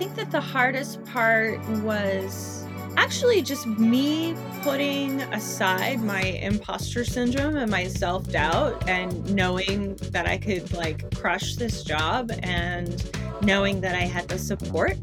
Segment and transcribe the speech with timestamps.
[0.00, 2.64] think that the hardest part was
[2.96, 10.26] actually just me putting aside my imposter syndrome and my self doubt and knowing that
[10.26, 14.96] I could like crush this job and knowing that I had the support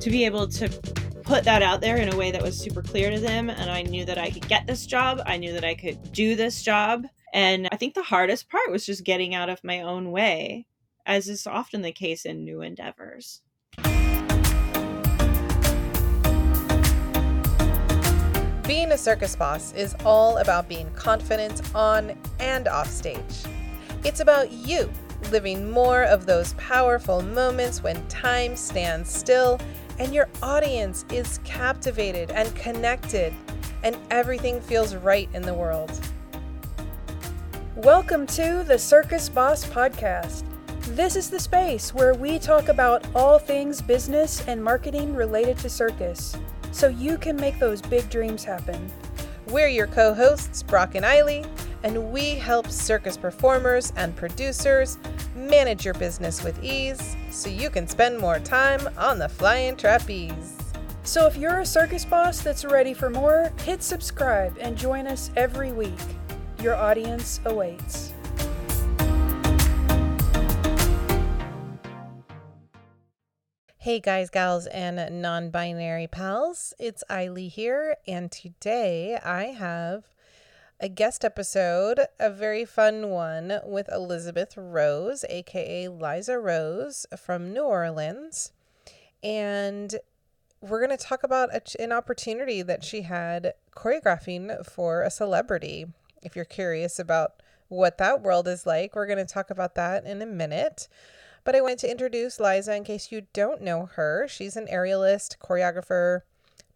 [0.00, 0.68] to be able to
[1.22, 3.48] put that out there in a way that was super clear to them.
[3.48, 6.36] And I knew that I could get this job, I knew that I could do
[6.36, 7.06] this job.
[7.32, 10.66] And I think the hardest part was just getting out of my own way,
[11.06, 13.40] as is often the case in new endeavors.
[18.66, 23.44] Being a circus boss is all about being confident on and off stage.
[24.02, 24.90] It's about you
[25.30, 29.60] living more of those powerful moments when time stands still
[30.00, 33.32] and your audience is captivated and connected
[33.84, 35.92] and everything feels right in the world.
[37.76, 40.42] Welcome to the Circus Boss Podcast.
[40.96, 45.70] This is the space where we talk about all things business and marketing related to
[45.70, 46.36] circus
[46.72, 48.90] so you can make those big dreams happen.
[49.48, 51.46] We're your co hosts, Brock and Eiley,
[51.82, 54.98] and we help circus performers and producers
[55.36, 60.56] manage your business with ease so you can spend more time on the flying trapeze.
[61.04, 65.30] So if you're a circus boss that's ready for more, hit subscribe and join us
[65.36, 65.92] every week.
[66.60, 68.12] Your audience awaits.
[73.86, 80.06] Hey guys, gals, and non binary pals, it's Eiley here, and today I have
[80.80, 87.62] a guest episode, a very fun one with Elizabeth Rose, aka Liza Rose from New
[87.62, 88.50] Orleans.
[89.22, 89.94] And
[90.60, 95.86] we're going to talk about a, an opportunity that she had choreographing for a celebrity.
[96.24, 100.04] If you're curious about what that world is like, we're going to talk about that
[100.04, 100.88] in a minute.
[101.46, 104.26] But I wanted to introduce Liza in case you don't know her.
[104.28, 106.22] She's an aerialist, choreographer,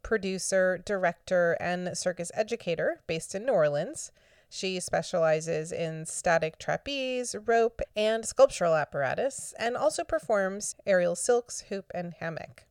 [0.04, 4.12] producer, director, and circus educator based in New Orleans.
[4.48, 11.90] She specializes in static trapeze, rope, and sculptural apparatus, and also performs aerial silks, hoop,
[11.92, 12.62] and hammock.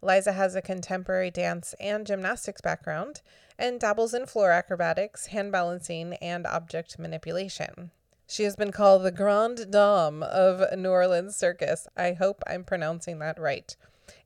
[0.00, 3.20] Liza has a contemporary dance and gymnastics background
[3.58, 7.90] and dabbles in floor acrobatics, hand balancing, and object manipulation.
[8.30, 11.88] She has been called the Grande Dame of New Orleans Circus.
[11.96, 13.76] I hope I'm pronouncing that right.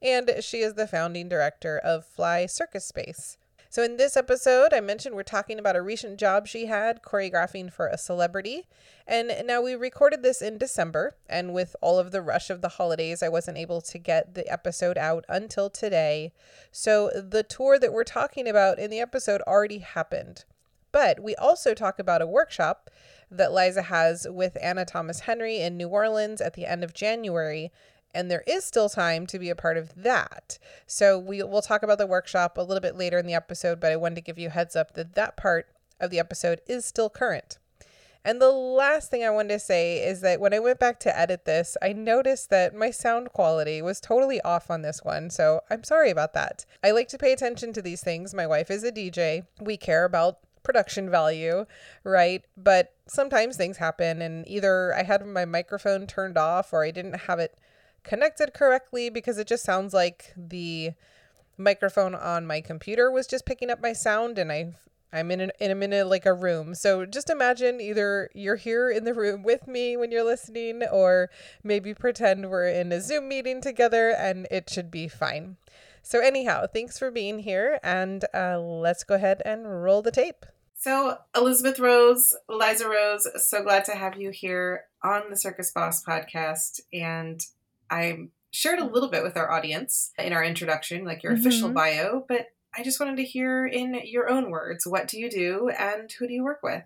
[0.03, 3.39] And she is the founding director of Fly Circus Space.
[3.71, 7.73] So, in this episode, I mentioned we're talking about a recent job she had choreographing
[7.73, 8.67] for a celebrity.
[9.07, 12.69] And now we recorded this in December, and with all of the rush of the
[12.69, 16.35] holidays, I wasn't able to get the episode out until today.
[16.71, 20.45] So, the tour that we're talking about in the episode already happened.
[20.95, 22.89] But we also talk about a workshop
[23.37, 27.73] that Liza has with Anna Thomas Henry in New Orleans at the end of January.
[28.15, 30.59] And there is still time to be a part of that.
[30.87, 33.91] So we, we'll talk about the workshop a little bit later in the episode, but
[33.91, 35.67] I wanted to give you heads up that that part
[36.01, 37.59] of the episode is still current.
[38.27, 41.19] And the last thing I wanted to say is that when I went back to
[41.19, 45.29] edit this, I noticed that my sound quality was totally off on this one.
[45.29, 46.65] So I'm sorry about that.
[46.83, 48.33] I like to pay attention to these things.
[48.33, 49.47] My wife is a DJ.
[49.61, 51.67] We care about production value,
[52.03, 52.45] right?
[52.57, 57.21] But sometimes things happen, and either I had my microphone turned off or I didn't
[57.21, 57.57] have it
[58.03, 60.93] connected correctly because it just sounds like the
[61.57, 64.75] microphone on my computer was just picking up my sound and I
[65.15, 66.75] I'm in, an, in a minute like a room.
[66.75, 71.31] So just imagine either you're here in the room with me when you're listening, or
[71.63, 75.57] maybe pretend we're in a Zoom meeting together and it should be fine.
[76.03, 80.45] So, anyhow, thanks for being here, and uh, let's go ahead and roll the tape.
[80.85, 86.05] So, Elizabeth Rose, Liza Rose, so glad to have you here on the Circus Boss
[86.05, 86.81] podcast.
[86.93, 87.41] And
[87.89, 91.41] I shared a little bit with our audience in our introduction, like your mm-hmm.
[91.41, 95.31] official bio, but I just wanted to hear in your own words what do you
[95.31, 96.83] do and who do you work with?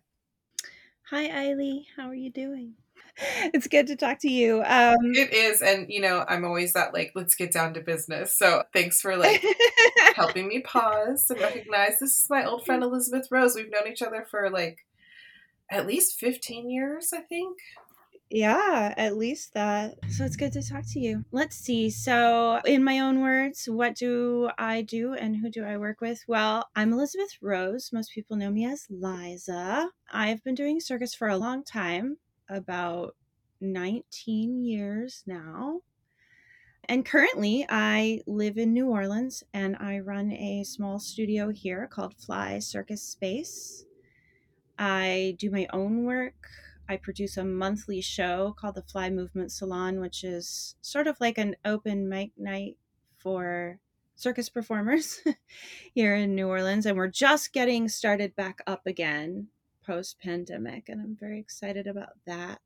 [1.10, 1.86] Hi, Eiley.
[1.96, 2.74] How are you doing?
[3.54, 4.62] it's good to talk to you.
[4.64, 8.36] Um, it is, and you know, I'm always that like, let's get down to business.
[8.36, 9.44] So thanks for like
[10.14, 13.56] helping me pause and recognize this is my old friend Elizabeth Rose.
[13.56, 14.78] We've known each other for like
[15.70, 17.58] at least 15 years, I think.
[18.30, 19.94] Yeah, at least that.
[20.10, 21.24] So it's good to talk to you.
[21.32, 21.88] Let's see.
[21.88, 26.22] So, in my own words, what do I do and who do I work with?
[26.28, 27.88] Well, I'm Elizabeth Rose.
[27.90, 29.88] Most people know me as Liza.
[30.12, 33.16] I've been doing circus for a long time about
[33.60, 35.80] 19 years now.
[36.84, 42.14] And currently, I live in New Orleans and I run a small studio here called
[42.14, 43.84] Fly Circus Space.
[44.78, 46.48] I do my own work.
[46.88, 51.36] I produce a monthly show called the Fly Movement Salon, which is sort of like
[51.36, 52.78] an open mic night
[53.18, 53.80] for
[54.16, 55.20] circus performers
[55.94, 59.48] here in New Orleans, and we're just getting started back up again
[59.88, 62.60] post pandemic, and I'm very excited about that.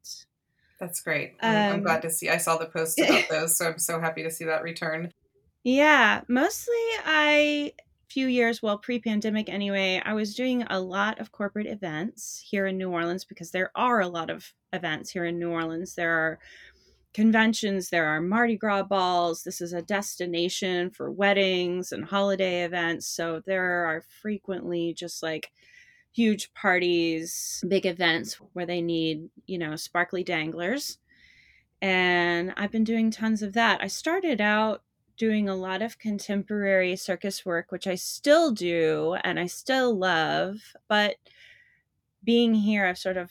[0.80, 1.34] That's great.
[1.40, 2.28] I'm, I'm glad Um, to see.
[2.28, 5.12] I saw the post about those, so I'm so happy to see that return.
[5.62, 6.74] Yeah, mostly
[7.06, 7.72] I
[8.10, 12.76] few years well pre-pandemic anyway, I was doing a lot of corporate events here in
[12.76, 15.94] New Orleans because there are a lot of events here in New Orleans.
[15.94, 16.38] There are
[17.14, 19.44] conventions, there are Mardi Gras balls.
[19.44, 25.50] This is a destination for weddings and holiday events, so there are frequently just like
[26.12, 30.98] huge parties, big events where they need, you know, sparkly danglers.
[31.80, 33.82] And I've been doing tons of that.
[33.82, 34.82] I started out
[35.16, 40.58] doing a lot of contemporary circus work, which I still do and I still love.
[40.88, 41.16] But
[42.24, 43.30] being here, I've sort of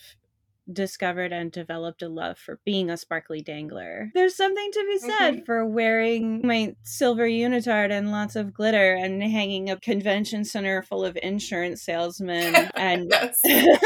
[0.72, 4.12] discovered and developed a love for being a sparkly dangler.
[4.14, 5.46] There's something to be said Mhm.
[5.46, 11.04] for wearing my silver unitard and lots of glitter and hanging a convention center full
[11.04, 13.12] of insurance salesmen and
[13.44, 13.78] and,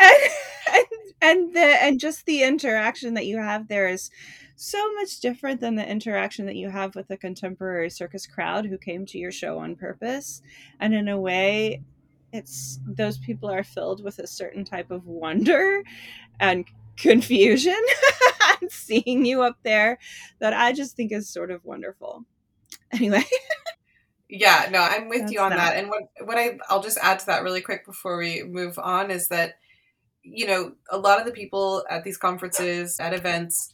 [0.00, 0.86] and
[1.22, 4.10] and the and just the interaction that you have there is
[4.56, 8.78] so much different than the interaction that you have with a contemporary circus crowd who
[8.78, 10.42] came to your show on purpose
[10.78, 11.82] and in a way
[12.34, 15.82] it's those people are filled with a certain type of wonder
[16.40, 16.66] and
[16.96, 17.78] confusion
[18.60, 19.98] and seeing you up there
[20.40, 22.24] that I just think is sort of wonderful.
[22.92, 23.24] Anyway,
[24.28, 25.56] Yeah, no, I'm with That's you on that.
[25.56, 25.76] that.
[25.76, 29.10] And what what I I'll just add to that really quick before we move on
[29.10, 29.54] is that
[30.22, 33.73] you know, a lot of the people at these conferences, at events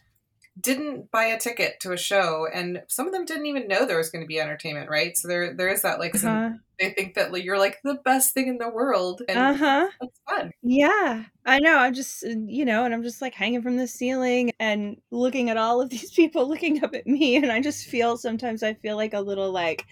[0.59, 3.99] didn't buy a ticket to a show and some of them didn't even know there
[3.99, 5.17] was going to be entertainment, right?
[5.17, 6.57] So there there is that like some, uh-huh.
[6.79, 9.89] they think that you're like the best thing in the world and uh-huh.
[10.01, 10.51] that's fun.
[10.63, 11.79] Yeah, I know.
[11.79, 15.51] I'm just, uh, you know, and I'm just like hanging from the ceiling and looking
[15.51, 17.37] at all of these people looking up at me.
[17.37, 19.87] And I just feel sometimes I feel like a little like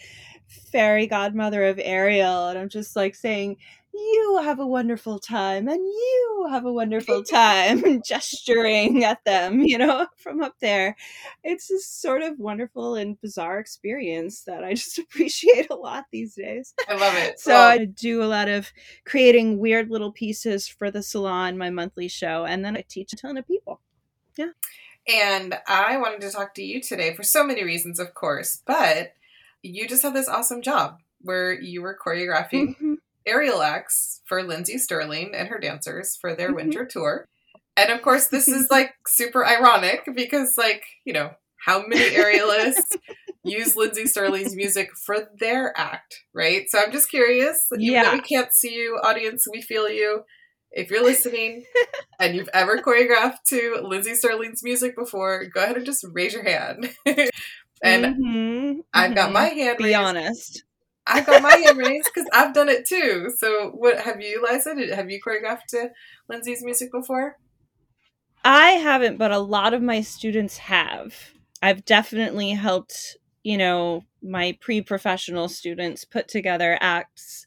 [0.49, 2.49] fairy godmother of aerial.
[2.49, 3.56] And I'm just like saying,
[3.93, 9.76] You have a wonderful time and you have a wonderful time, gesturing at them, you
[9.76, 10.96] know, from up there.
[11.43, 16.35] It's this sort of wonderful and bizarre experience that I just appreciate a lot these
[16.35, 16.75] days.
[16.88, 17.40] I love it.
[17.40, 18.70] So I do a lot of
[19.05, 23.17] creating weird little pieces for the salon, my monthly show, and then I teach a
[23.17, 23.81] ton of people.
[24.37, 24.50] Yeah.
[25.08, 29.14] And I wanted to talk to you today for so many reasons, of course, but
[29.62, 32.96] you just had this awesome job where you were choreographing Mhm.
[33.29, 36.57] Aerial acts for Lindsey Stirling and her dancers for their Mhm.
[36.57, 37.27] winter tour.
[37.77, 41.31] And of course, this is like super ironic because, like, you know,
[41.65, 42.97] how many aerialists
[43.45, 46.69] use Lindsey Stirling's music for their act, right?
[46.69, 47.65] So I'm just curious.
[47.77, 48.13] Yeah.
[48.15, 50.23] we can't see you, audience, we feel you.
[50.71, 51.65] If you're listening
[52.21, 56.45] and you've ever choreographed to Lindsey Stirling's music before, go ahead and just raise your
[56.45, 56.95] hand.
[57.83, 58.79] and Mhm.
[58.93, 59.35] I've got Mhm.
[59.35, 59.97] my hand Be raised.
[59.97, 60.65] honest.
[61.08, 63.31] I've got my hand raised because I've done it too.
[63.37, 64.75] So, what have you, Liza?
[64.75, 65.90] Did, have you choreographed to
[66.28, 67.38] Lindsey's music before?
[68.44, 71.14] I haven't, but a lot of my students have.
[71.62, 77.46] I've definitely helped, you know, my pre professional students put together acts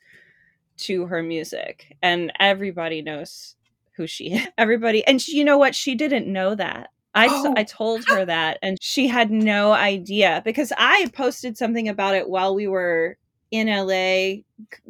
[0.78, 3.56] to her music, and everybody knows
[3.96, 4.48] who she is.
[4.58, 5.76] Everybody, and she, you know what?
[5.76, 6.90] She didn't know that.
[7.14, 7.54] I, Oh.
[7.58, 12.30] I told her that, and she had no idea because I posted something about it
[12.30, 13.18] while we were
[13.52, 14.42] in LA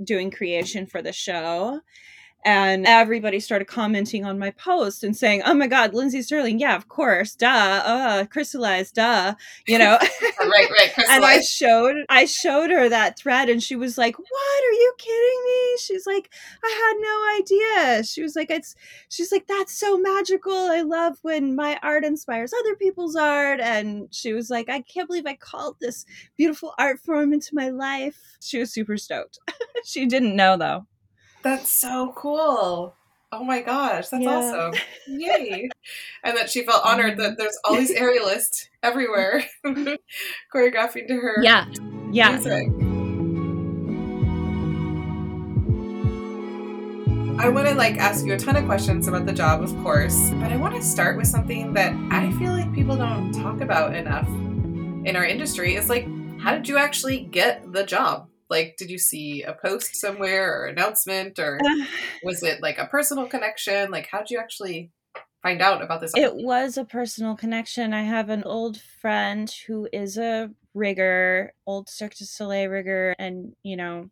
[0.04, 1.82] doing creation for the show.
[2.44, 6.76] And everybody started commenting on my post and saying, "Oh my God, Lindsey Stirling, yeah,
[6.76, 9.36] of course, duh, uh, crystallized, duh,"
[9.68, 10.00] you know.
[10.40, 10.92] right, right.
[11.10, 14.64] and I showed, I showed her that thread, and she was like, "What?
[14.66, 16.32] Are you kidding me?" She's like,
[16.64, 17.42] "I had no
[17.96, 18.76] idea." She was like, "It's,"
[19.10, 20.54] she's like, "That's so magical.
[20.54, 25.08] I love when my art inspires other people's art." And she was like, "I can't
[25.08, 26.06] believe I called this
[26.38, 29.40] beautiful art form into my life." She was super stoked.
[29.86, 30.88] she didn't know though.
[31.44, 32.94] That's so cool.
[33.32, 34.30] Oh my gosh, that's Yeah.
[34.30, 34.74] awesome.
[35.08, 35.70] Yay.
[36.24, 39.44] and that she felt honored that there's all these aerialists everywhere
[40.54, 41.66] choreographing to her Yeah,
[42.12, 42.32] yeah.
[42.32, 42.68] music.
[47.40, 50.30] I want to like ask you a ton of questions about the job, of course,
[50.34, 53.96] but I want to start with something that I feel like people don't talk about
[53.96, 55.74] enough in our industry.
[55.76, 56.06] Is like,
[56.40, 58.28] how did you actually get the job?
[58.52, 61.58] Like, did you see a post somewhere or announcement, or
[62.24, 63.90] was it like a personal connection?
[63.90, 64.92] Like, how did you actually
[65.42, 66.12] find out about this?
[66.16, 67.94] It was a personal connection.
[67.94, 73.56] I have an old friend who is a rigger, old Cirque du Soleil rigger, and
[73.64, 74.10] you know,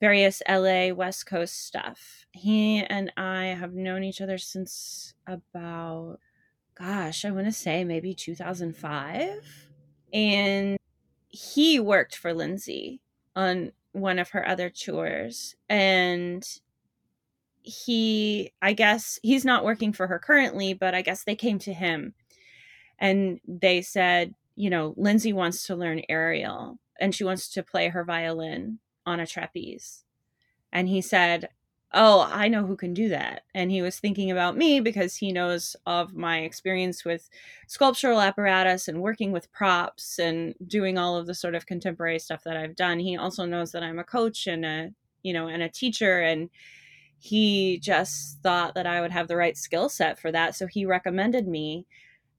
[0.00, 2.24] various LA West Coast stuff.
[2.32, 6.18] He and I have known each other since about,
[6.78, 9.68] gosh, I want to say maybe 2005.
[10.14, 10.78] And
[11.28, 13.00] he worked for Lindsey
[13.36, 16.46] on one of her other tours and
[17.62, 21.72] he I guess he's not working for her currently, but I guess they came to
[21.72, 22.14] him
[22.98, 27.88] and they said, you know, Lindsey wants to learn aerial and she wants to play
[27.88, 30.04] her violin on a trapeze.
[30.72, 31.48] And he said,
[31.92, 33.42] oh, I know who can do that.
[33.54, 37.28] And he was thinking about me because he knows of my experience with
[37.68, 42.42] sculptural apparatus and working with props and doing all of the sort of contemporary stuff
[42.44, 42.98] that I've done.
[42.98, 44.90] He also knows that I'm a coach and a,
[45.22, 46.50] you know, and a teacher and
[47.18, 50.54] he just thought that I would have the right skill set for that.
[50.54, 51.86] So he recommended me.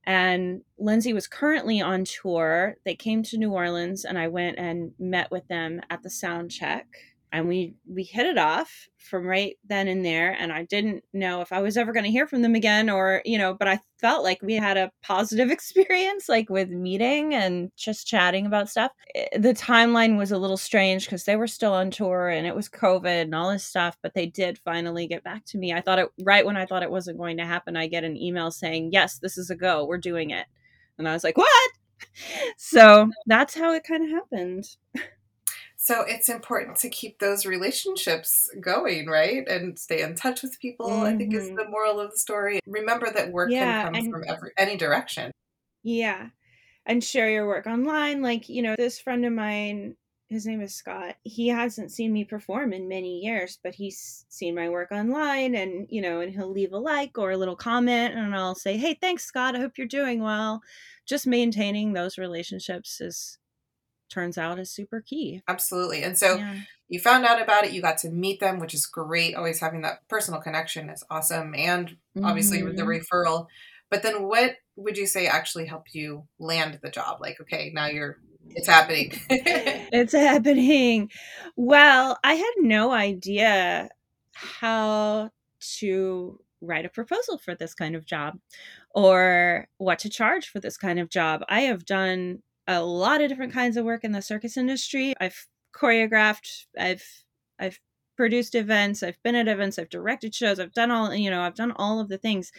[0.04, 2.76] And Lindsey was currently on tour.
[2.84, 6.50] They came to New Orleans and I went and met with them at the sound
[6.50, 6.86] check
[7.32, 11.40] and we we hit it off from right then and there and i didn't know
[11.40, 13.78] if i was ever going to hear from them again or you know but i
[13.98, 18.92] felt like we had a positive experience like with meeting and just chatting about stuff.
[19.14, 22.54] Eh, the timeline was a little strange because they were still on tour and it
[22.54, 25.72] was covid and all this stuff but they did finally get back to me.
[25.72, 28.16] I thought it right when i thought it wasn't going to happen i get an
[28.16, 29.84] email saying yes this is a go.
[29.84, 30.46] We're doing it.
[30.98, 31.70] And i was like what?
[32.56, 34.64] So that's how it kind of happened
[35.88, 39.48] So it's important to keep those relationships going, right?
[39.48, 41.06] And stay in touch with people, mm-hmm.
[41.06, 41.56] I think is mm-hmm.
[41.56, 42.60] the moral of the story.
[42.66, 45.32] Remember that work yeah, can come and, from every any direction.
[45.82, 46.26] Yeah.
[46.84, 48.20] And share your work online.
[48.20, 49.96] Like, you know, this friend of mine,
[50.28, 51.14] his name is Scott.
[51.22, 55.86] He hasn't seen me perform in many years, but he's seen my work online and,
[55.88, 58.92] you know, and he'll leave a like or a little comment and I'll say, Hey,
[58.92, 59.56] thanks, Scott.
[59.56, 60.60] I hope you're doing well.
[61.06, 63.38] Just maintaining those relationships is
[64.08, 65.42] turns out is super key.
[65.48, 66.02] Absolutely.
[66.02, 66.56] And so yeah.
[66.88, 69.34] you found out about it, you got to meet them, which is great.
[69.34, 71.54] Always having that personal connection is awesome.
[71.54, 72.76] And obviously mm-hmm.
[72.76, 73.46] the referral.
[73.90, 77.20] But then what would you say actually helped you land the job?
[77.20, 78.18] Like, okay, now you're
[78.50, 79.12] it's happening.
[79.28, 81.10] it's happening.
[81.56, 83.90] Well, I had no idea
[84.32, 85.30] how
[85.78, 88.38] to write a proposal for this kind of job
[88.94, 91.42] or what to charge for this kind of job.
[91.48, 95.14] I have done a lot of different kinds of work in the circus industry.
[95.20, 97.24] I've choreographed, I've
[97.58, 97.80] I've
[98.16, 101.54] produced events, I've been at events, I've directed shows, I've done all, you know, I've
[101.54, 102.52] done all of the things.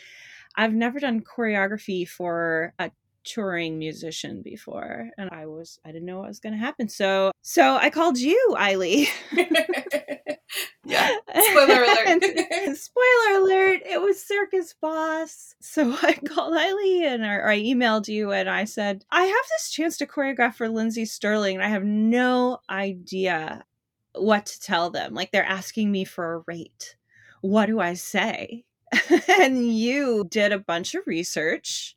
[0.56, 2.92] I've never done choreography for a
[3.24, 6.90] touring musician before and I was I didn't know what was going to happen.
[6.90, 9.08] So so I called you, Eiley.
[10.86, 11.16] yeah.
[11.30, 12.78] Spoiler alert.
[12.78, 13.82] spoiler alert.
[13.86, 15.56] It was Circus Boss.
[15.62, 19.46] So I called Eiley and or, or I emailed you and I said, I have
[19.58, 23.64] this chance to choreograph for Lindsey Stirling and I have no idea
[24.16, 25.14] what to tell them.
[25.14, 26.96] Like they're asking me for a rate.
[27.42, 28.66] What do I say?
[29.40, 31.96] and you did a bunch of research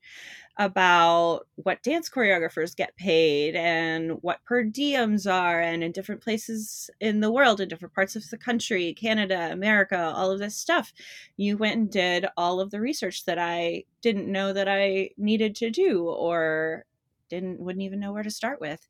[0.59, 6.91] about what dance choreographers get paid and what per diems are and in different places
[7.01, 10.93] in the world in different parts of the country canada america all of this stuff.
[11.37, 15.55] You went and did all of the research that i didn't know that i needed
[15.57, 16.85] to do or
[17.31, 18.87] didn't wouldn't even know where to start with.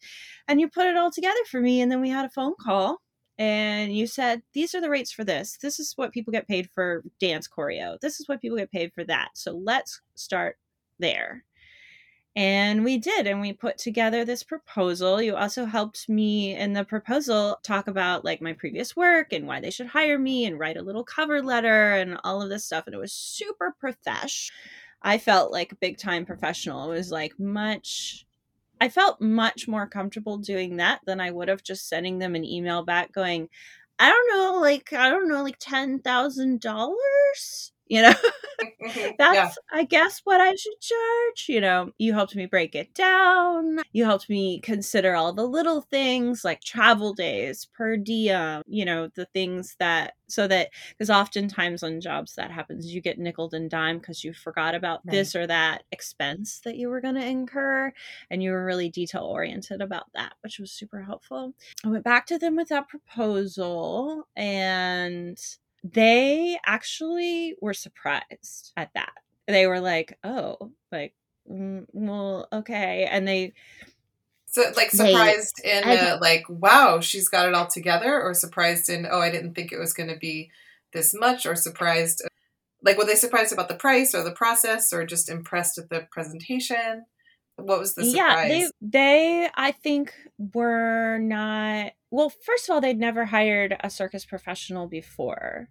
[0.48, 3.00] And you put it all together for me and then we had a phone call
[3.38, 5.58] and you said these are the rates for this.
[5.62, 8.00] This is what people get paid for dance choreo.
[8.00, 9.30] This is what people get paid for that.
[9.34, 10.58] So let's start
[10.98, 11.44] there
[12.34, 15.20] and we did, and we put together this proposal.
[15.20, 19.60] You also helped me in the proposal talk about like my previous work and why
[19.60, 22.86] they should hire me and write a little cover letter and all of this stuff.
[22.86, 24.50] And it was super profesh.
[25.02, 26.90] I felt like a big time professional.
[26.90, 28.26] It was like much
[28.80, 32.44] I felt much more comfortable doing that than I would have just sending them an
[32.44, 33.48] email back going,
[33.98, 39.10] I don't know, like I don't know, like ten thousand dollars you know mm-hmm.
[39.18, 39.50] that's yeah.
[39.72, 44.04] i guess what i should charge you know you helped me break it down you
[44.04, 49.26] helped me consider all the little things like travel days per diem you know the
[49.26, 53.98] things that so that because oftentimes on jobs that happens you get nickel and dime
[53.98, 55.12] because you forgot about right.
[55.12, 57.92] this or that expense that you were going to incur
[58.30, 61.52] and you were really detail oriented about that which was super helpful
[61.84, 65.38] i went back to them with that proposal and
[65.84, 69.12] they actually were surprised at that.
[69.48, 71.14] They were like, "Oh, like,
[71.50, 73.52] mm, well, okay," and they.
[74.46, 79.06] So, like, surprised they, in like, "Wow, she's got it all together," or surprised in,
[79.10, 80.50] "Oh, I didn't think it was going to be
[80.92, 82.22] this much," or surprised,
[82.82, 86.06] like, were they surprised about the price or the process, or just impressed at the
[86.12, 87.06] presentation?
[87.56, 88.14] What was the surprise?
[88.16, 88.70] Yeah, they,
[89.44, 94.86] they, I think, were not well, first of all, they'd never hired a circus professional
[94.86, 95.68] before.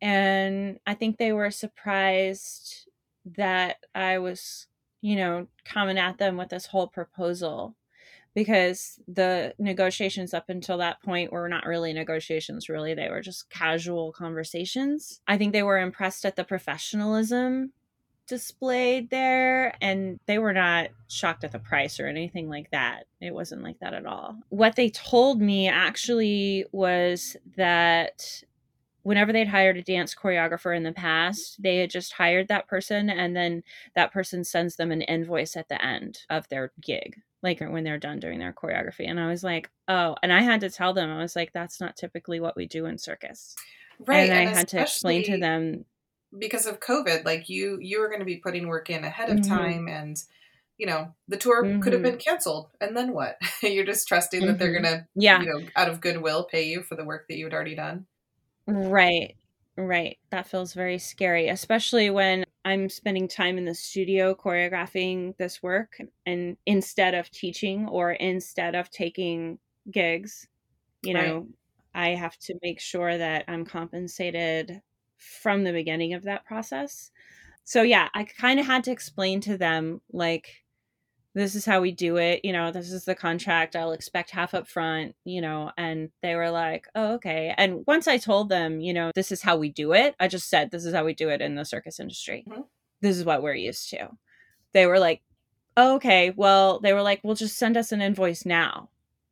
[0.00, 2.88] And I think they were surprised
[3.36, 4.66] that I was,
[5.00, 7.76] you know, coming at them with this whole proposal.
[8.34, 13.48] because the negotiations up until that point were not really negotiations really they were just
[13.50, 17.72] casual conversations i think they were impressed at the professionalism
[18.26, 23.34] displayed there and they were not shocked at the price or anything like that it
[23.34, 28.42] wasn't like that at all what they told me actually was that
[29.04, 33.08] whenever they'd hired a dance choreographer in the past, they had just hired that person
[33.08, 33.62] and then
[33.94, 37.98] that person sends them an invoice at the end of their gig, like when they're
[37.98, 39.08] done doing their choreography.
[39.08, 41.80] And I was like, oh, and I had to tell them, I was like, that's
[41.80, 43.54] not typically what we do in circus.
[44.00, 44.30] Right.
[44.30, 45.84] And, I had to explain to them,
[46.38, 49.40] because of COVID, like you you were going to be putting work in ahead of
[49.40, 49.80] Mhm.
[49.80, 50.16] time and
[50.78, 52.04] you know, the tour could have Mhm.
[52.04, 53.38] been canceled and then what?
[53.62, 54.82] You're just trusting that they're Mhm.
[54.82, 57.44] going to, yeah, you know, out of goodwill pay you for the work that you
[57.46, 58.06] had already done.
[58.66, 59.36] right,
[59.76, 60.18] right.
[60.30, 65.98] That feels very scary, especially when I'm spending time in the studio choreographing this work
[66.26, 69.58] and instead of teaching or instead of taking
[69.90, 70.46] gigs,
[71.02, 71.38] you Right.
[71.38, 71.48] know,
[71.94, 74.82] I have to make sure that I'm compensated
[75.16, 77.10] from the beginning of that process.
[77.64, 80.64] So yeah, I kind of had to explain to them like
[81.34, 83.74] this is how we do it, you know, this is the contract.
[83.74, 88.06] I'll expect half up front, you know, and they were like, "Oh, okay." And once
[88.06, 90.84] I told them, you know, this is how we do it, I just said this
[90.84, 92.44] is how we do it in the circus industry.
[92.48, 92.66] Mhm.
[93.00, 94.10] This is what we're used to.
[94.72, 95.22] They were like,
[95.76, 98.90] oh, "Okay, well, they were like, "Well, just send us an invoice now."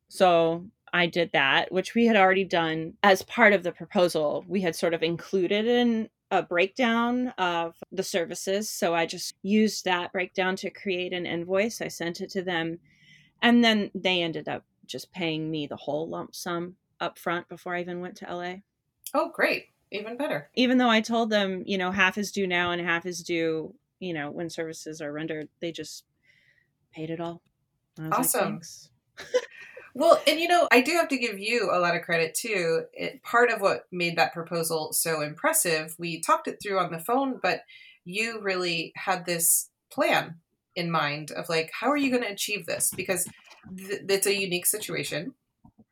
[0.08, 4.44] So I did that, which we had already done as part of the proposal.
[4.46, 8.68] We had sort of included in a breakdown of the services.
[8.70, 11.80] So I just used that breakdown to create an invoice.
[11.80, 12.78] I sent it to them.
[13.40, 17.74] And then they ended up just paying me the whole lump sum up front before
[17.74, 18.54] I even went to LA.
[19.14, 19.66] Oh, great.
[19.90, 20.48] Even better.
[20.54, 23.74] Even though I told them, you know, half is due now and half is due,
[23.98, 26.04] you know, when services are rendered, they just
[26.94, 27.42] paid it all.
[27.98, 28.52] Like, Awesome.
[28.52, 28.90] "Thanks."
[29.94, 32.84] Well, and you know, I do have to give you a lot of credit too.
[32.94, 36.98] It, part of what made that proposal so impressive, we talked it through on the
[36.98, 37.62] phone, but
[38.04, 40.36] you really had this plan
[40.74, 42.90] in mind of like, how are you going to achieve this?
[42.96, 43.28] Because
[43.76, 45.34] th- it's a unique situation.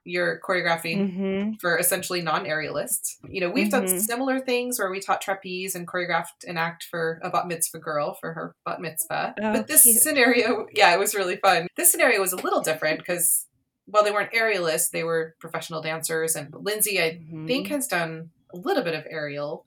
[0.05, 1.61] You're choreographing Mhm.
[1.61, 3.19] for essentially non-aerialists.
[3.29, 4.01] You know, we've done Mhm.
[4.01, 8.15] similar things where we taught trapeze and choreographed an act for a bat mitzvah girl
[8.15, 9.35] for her bat mitzvah.
[9.41, 10.01] Oh, but this cute.
[10.01, 11.69] scenario, yeah, it was really fun.
[11.77, 13.47] This scenario was a little different because
[13.91, 16.37] while they weren't aerialists, they were professional dancers.
[16.37, 17.47] And Lindsey, I Mhm.
[17.47, 19.65] think, has done a little bit of aerial.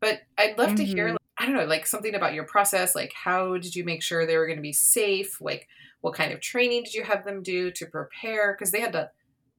[0.00, 1.12] But I'd love to hear, Mhm.
[1.12, 2.94] like, I don't know, like something about your process.
[2.94, 5.40] Like, how did you make sure they were going to be safe?
[5.40, 5.66] Like,
[6.00, 8.52] what kind of training did you have them do to prepare?
[8.52, 9.10] Because they had to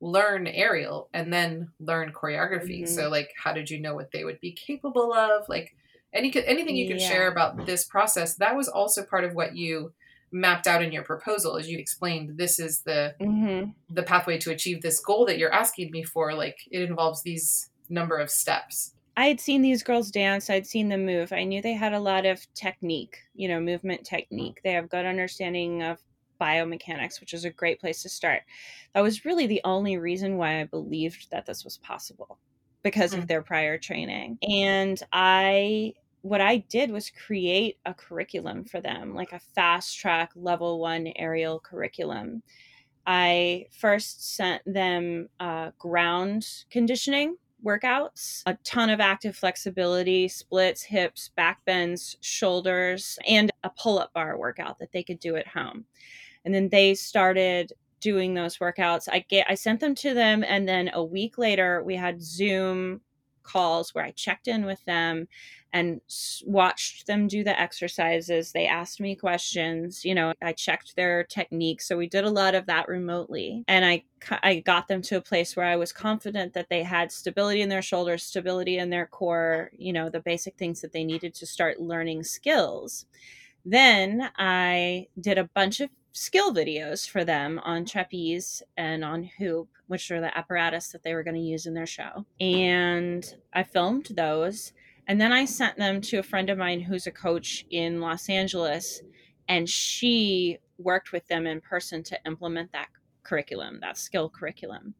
[0.01, 2.83] learn aerial and then learn choreography.
[2.83, 2.87] Mhm.
[2.87, 5.49] So, like, how did you know what they would be capable of?
[5.49, 5.73] Like,
[6.13, 8.35] any anything you could share about this process?
[8.35, 9.93] That was also part of what you
[10.31, 12.37] mapped out in your proposal, as you explained.
[12.37, 13.75] This is the Mhm.
[13.89, 16.33] the pathway to achieve this goal that you're asking me for.
[16.33, 18.95] Like, it involves these number of steps.
[19.17, 20.49] I had seen these girls dance.
[20.49, 21.31] I'd seen them move.
[21.31, 24.59] I knew they had a lot of technique, you know, movement technique.
[24.63, 25.99] They have good understanding of
[26.41, 28.43] biomechanics, which is a great place to start.
[28.93, 32.39] That was really the only reason why I believed that this was possible
[32.83, 33.27] because of Mm.
[33.27, 34.37] their prior training.
[34.41, 35.93] And I
[36.25, 41.13] what I did was create a curriculum for them, like a fast track level 1
[41.17, 42.41] aerial curriculum.
[43.05, 51.29] I first sent them uh, ground conditioning workouts, a ton of active flexibility, splits, hips,
[51.35, 55.85] back bends, shoulders, and a pull up bar workout that they could do at home.
[56.43, 59.07] And then they started doing those workouts.
[59.11, 63.01] I get I sent them to them and then a week later we had Zoom
[63.45, 65.27] calls where I checked in with them
[65.75, 65.99] and
[66.45, 68.53] watched them do the exercises.
[68.53, 71.81] They asked me questions, you know, I checked their technique.
[71.81, 73.65] So we did a lot of that remotely.
[73.67, 74.05] And I
[74.41, 77.67] I got them to a place where I was confident that they had stability in
[77.67, 81.45] their shoulders, stability in their core, you know, the basic things that they needed to
[81.45, 83.05] start learning skills.
[83.65, 89.67] Then I did a bunch of skill videos for them on trapeze and on hoop,
[89.87, 92.25] which are the apparatus that they were going to use in their show.
[92.39, 94.71] And I filmed those.
[95.07, 98.29] And then I sent them to a friend of mine who's a coach in Los
[98.29, 99.01] Angeles.
[99.47, 102.87] And she worked with them in person to implement that
[103.23, 104.93] curriculum, that skill curriculum.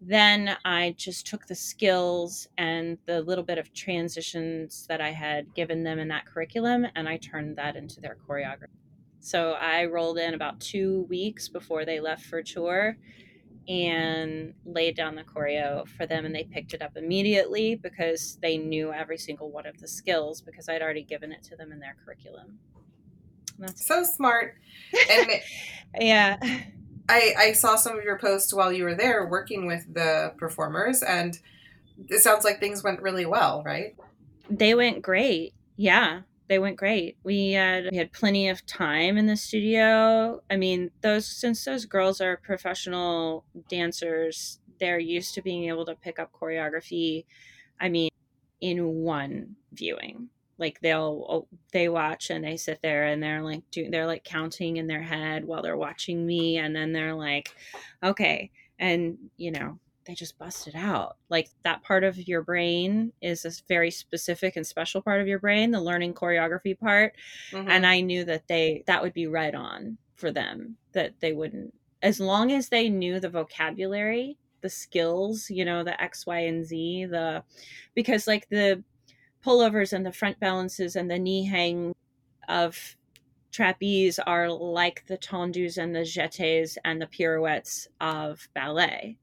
[0.00, 5.52] Then I just took the skills and the little bit of transitions that I had
[5.54, 8.68] given them in that curriculum and I turned that into their choreography.
[9.20, 12.96] So I rolled in about two weeks before they left for tour
[13.68, 18.56] and laid down the choreo for them and they picked it up immediately because they
[18.56, 21.78] knew every single one of the skills because I'd already given it to them in
[21.78, 22.58] their curriculum.
[23.58, 24.54] And that's So smart.
[25.10, 25.30] And
[26.00, 26.36] yeah.
[27.10, 31.02] I, I saw some of your posts while you were there working with the performers,
[31.02, 31.38] and
[32.08, 33.96] it sounds like things went really well, right?
[34.50, 35.54] They went great.
[35.76, 37.16] Yeah, they went great.
[37.22, 40.42] We had we had plenty of time in the studio.
[40.50, 45.94] I mean, those since those girls are professional dancers, they're used to being able to
[45.94, 47.24] pick up choreography.
[47.80, 48.10] I mean,
[48.60, 53.62] in one viewing like they'll oh, they watch and they sit there and they're like
[53.70, 57.54] do, they're like counting in their head while they're watching me and then they're like
[58.02, 63.12] okay and you know they just bust it out like that part of your brain
[63.20, 67.14] is a very specific and special part of your brain the learning choreography part
[67.52, 67.68] mm-hmm.
[67.68, 71.72] and i knew that they that would be right on for them that they wouldn't
[72.02, 76.64] as long as they knew the vocabulary the skills you know the x y and
[76.64, 77.42] z the
[77.94, 78.82] because like the
[79.44, 81.94] pullovers and the front balances and the knee hang
[82.48, 82.96] of
[83.52, 89.16] trapeze are like the tendus and the jetés and the pirouettes of ballet.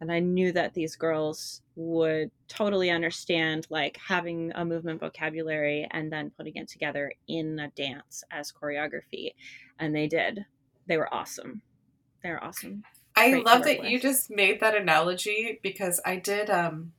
[0.00, 6.12] And I knew that these girls would totally understand like having a movement vocabulary and
[6.12, 9.34] then putting it together in a dance as choreography.
[9.78, 10.44] And they did.
[10.86, 11.62] They were awesome.
[12.22, 12.82] They're awesome.
[13.14, 13.90] I Great love that with.
[13.90, 16.92] you just made that analogy because I did um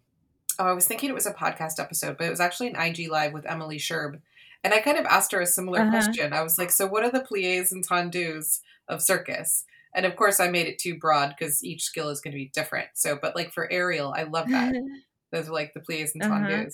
[0.60, 3.10] oh, I was thinking it was a podcast episode, but it was actually an IG
[3.12, 4.20] live with Emily Scherb.
[4.64, 5.92] And I kind of asked her a similar uh-huh.
[5.92, 6.34] question.
[6.34, 9.66] I was like, so what are the pliés and tendus of circus?
[9.98, 12.52] And of course, I made it too broad because each skill is going to be
[12.54, 12.88] different.
[12.94, 14.76] So, but like for aerial, I love that.
[15.32, 16.70] Those are like the pliés and uh-huh.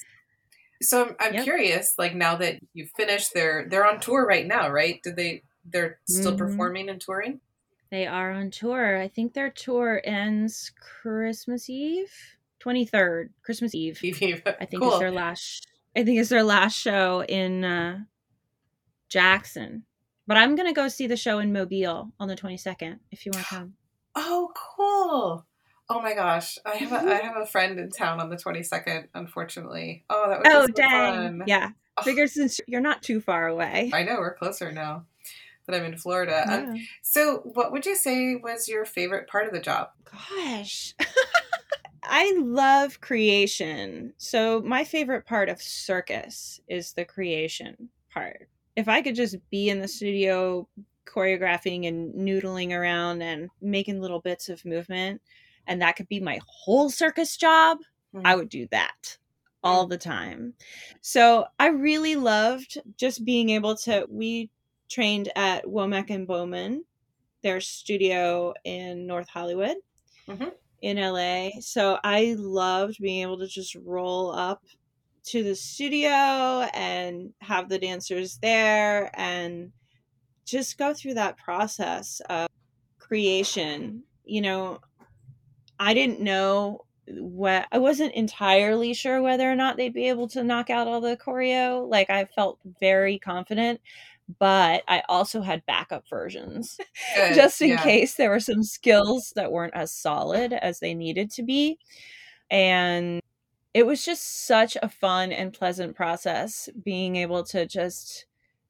[0.81, 1.43] So I'm, I'm yep.
[1.43, 5.01] curious, like now that you've finished, they're they're on tour right now, right?
[5.01, 5.43] Did they?
[5.65, 6.45] They're still mm-hmm.
[6.45, 7.39] performing and touring.
[7.89, 8.99] They are on tour.
[8.99, 12.11] I think their tour ends Christmas Eve.
[12.63, 14.03] 23rd, Christmas Eve.
[14.03, 14.41] Eve.
[14.45, 14.93] I think cool.
[14.93, 17.99] is their last I think it's their last show in uh,
[19.09, 19.85] Jackson.
[20.27, 23.31] But I'm going to go see the show in Mobile on the 22nd if you
[23.33, 23.73] want to come.
[24.15, 25.45] Oh, cool.
[25.89, 26.57] Oh my gosh.
[26.65, 30.05] I have a I have a friend in town on the 22nd, unfortunately.
[30.09, 31.13] Oh, that was Oh, so dang.
[31.39, 31.43] Fun.
[31.45, 31.71] Yeah.
[31.97, 32.03] Oh.
[32.03, 33.91] Figure since you're not too far away.
[33.93, 35.05] I know, we're closer now
[35.67, 36.43] that I'm in Florida.
[36.47, 36.55] Yeah.
[36.55, 39.89] Um, so, what would you say was your favorite part of the job?
[40.05, 40.93] Gosh.
[42.03, 44.13] I love creation.
[44.17, 48.49] So my favorite part of circus is the creation part.
[48.75, 50.67] If I could just be in the studio
[51.05, 55.21] choreographing and noodling around and making little bits of movement
[55.67, 57.79] and that could be my whole circus job,
[58.13, 58.25] mm-hmm.
[58.25, 59.17] I would do that
[59.63, 60.53] all the time.
[61.01, 64.49] So I really loved just being able to we
[64.89, 66.83] trained at Womack and Bowman,
[67.41, 69.77] their studio in North Hollywood.
[70.27, 70.49] Mm-hmm
[70.83, 71.49] in LA.
[71.61, 74.63] So I loved being able to just roll up
[75.25, 79.71] to the studio and have the dancers there and
[80.45, 82.49] just go through that process of
[82.99, 84.03] creation.
[84.25, 84.79] You know,
[85.79, 90.43] I didn't know what I wasn't entirely sure whether or not they'd be able to
[90.43, 91.87] knock out all the choreo.
[91.87, 93.81] Like I felt very confident,
[94.39, 96.77] but I also had backup versions
[97.15, 97.83] Good, just in yeah.
[97.83, 101.77] case there were some skills that weren't as solid as they needed to be.
[102.49, 103.21] And
[103.73, 108.25] it was just such a fun and pleasant process being able to just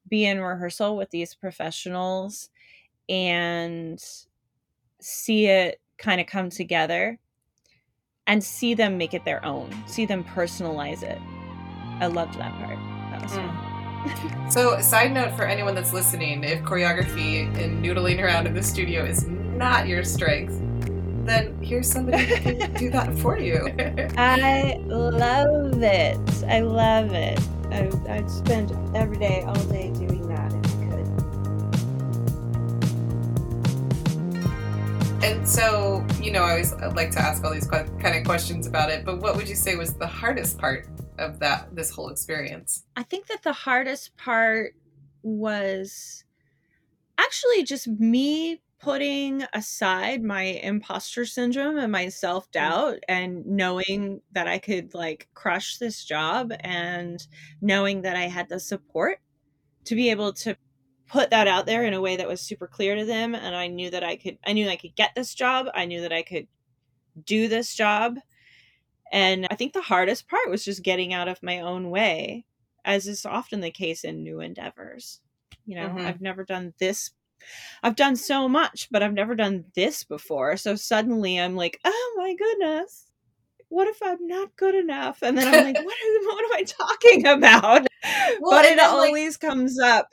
[0.08, 2.48] be in rehearsal with these professionals
[3.08, 4.02] and
[5.00, 7.18] see it kind of come together
[8.26, 11.18] and see them make it their own, see them personalize it.
[12.00, 12.78] I loved that part.
[13.10, 13.46] That was mm.
[13.46, 13.74] fun
[14.50, 19.04] so, side note for anyone that's listening if choreography and noodling around in the studio
[19.04, 20.60] is not your strength,
[21.26, 23.66] then here's somebody who can do that for you.
[24.16, 26.18] I love it.
[26.46, 27.40] I love it.
[27.70, 31.08] I, I'd spend every day, all day doing that if I could.
[35.24, 38.90] And so, you know, I always like to ask all these kind of questions about
[38.90, 40.86] it, but what would you say was the hardest part
[41.18, 42.84] of that this whole experience?
[42.96, 44.74] I think that the hardest part
[45.22, 46.24] was
[47.16, 54.58] actually just me putting aside my imposter syndrome and my self-doubt and knowing that I
[54.58, 57.26] could like crush this job and
[57.62, 59.20] knowing that I had the support
[59.84, 60.56] to be able to
[61.06, 63.68] put that out there in a way that was super clear to them and I
[63.68, 65.66] knew that I could I knew I could get this job.
[65.74, 66.46] I knew that I could
[67.24, 68.18] do this job
[69.14, 72.44] and I think the hardest part was just getting out of my own way,
[72.84, 75.20] as is often the case in new endeavors.
[75.66, 76.06] You know, mm-hmm.
[76.06, 77.12] I've never done this.
[77.82, 80.56] I've done so much, but I've never done this before.
[80.56, 83.10] So suddenly I'm like, oh my goodness,
[83.68, 85.22] what if I'm not good enough?
[85.22, 87.86] And then I'm like, what, what am I talking about?
[88.40, 89.50] Well, but it always like...
[89.50, 90.08] comes up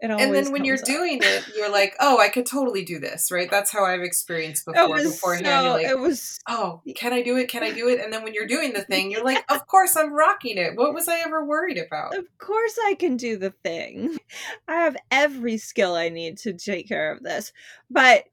[0.00, 0.84] and then when you're up.
[0.84, 3.50] doing it, you're like, "Oh, I could totally do this." Right?
[3.50, 4.96] That's how I've experienced before.
[4.96, 7.48] Beforehand, so, you're like, it was "Oh, can I do it?
[7.48, 9.96] Can I do it?" And then when you're doing the thing, you're like, "Of course,
[9.96, 10.76] I'm rocking it.
[10.76, 14.18] What was I ever worried about?" Of course, I can do the thing.
[14.68, 17.52] I have every skill I need to take care of this.
[17.90, 18.24] But,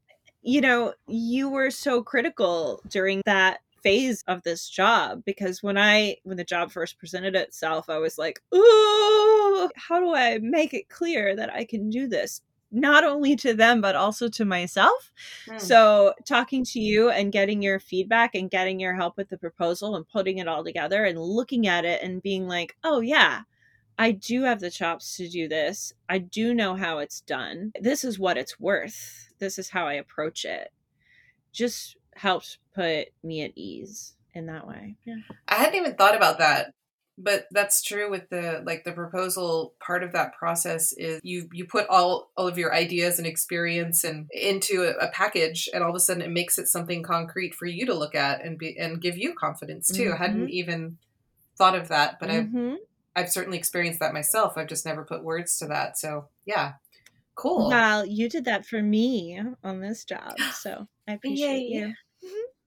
[0.42, 6.18] you know, you were so critical during that phase of this job because when I,
[6.24, 10.90] when the job first presented itself, I was like, ooh, how do I make it
[10.90, 12.42] clear that I can do this?
[12.72, 15.12] Not only to them, but also to myself.
[15.48, 15.60] Hmm.
[15.60, 19.96] So, talking to you and getting your feedback and getting your help with the proposal
[19.96, 23.42] and putting it all together and looking at it and being like, oh, yeah,
[24.00, 25.94] I do have the chops to do this.
[26.10, 27.72] I do know how it's done.
[27.80, 29.32] This is what it's worth.
[29.38, 30.74] This is how I approach it.
[31.54, 34.96] Just helps put me at ease in that way.
[35.06, 35.16] Yeah.
[35.48, 36.72] I hadn't even thought about that.
[37.18, 41.66] But that's true with the like the proposal part of that process is you you
[41.66, 45.92] put all all of your ideas and experience and into a, a package and all
[45.92, 48.78] of a sudden it makes it something concrete for you to look at and be
[48.78, 50.12] and give you confidence too.
[50.14, 50.98] I hadn't even
[51.58, 52.80] thought of that, but I've Mhm.
[53.16, 54.58] I've certainly experienced that myself.
[54.58, 55.98] I've just never put words to that.
[55.98, 56.74] So yeah.
[57.36, 57.70] Cool.
[57.70, 60.38] Well, you did that for me on this job.
[60.54, 61.80] So I appreciate Yay.
[61.88, 61.94] you.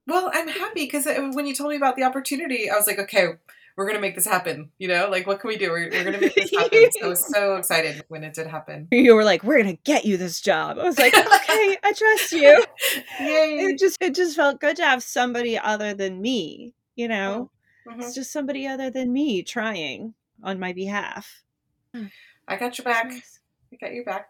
[0.09, 3.27] Well, I'm happy because when you told me about the opportunity, I was like, okay,
[3.75, 4.71] we're gonna make this happen.
[4.77, 5.69] You know, like what can we do?
[5.71, 6.89] We're, we're gonna make this happen.
[6.99, 8.87] so I was so excited when it did happen.
[8.91, 12.31] You were like, "We're gonna get you this job." I was like, "Okay, I trust
[12.33, 12.65] you."
[13.21, 13.57] Yay!
[13.59, 16.73] It just it just felt good to have somebody other than me.
[16.95, 17.51] You know,
[17.87, 18.01] Mhm.
[18.03, 21.43] it's just somebody other than me trying on my behalf.
[22.47, 23.11] I got your back.
[23.71, 24.29] I got your back.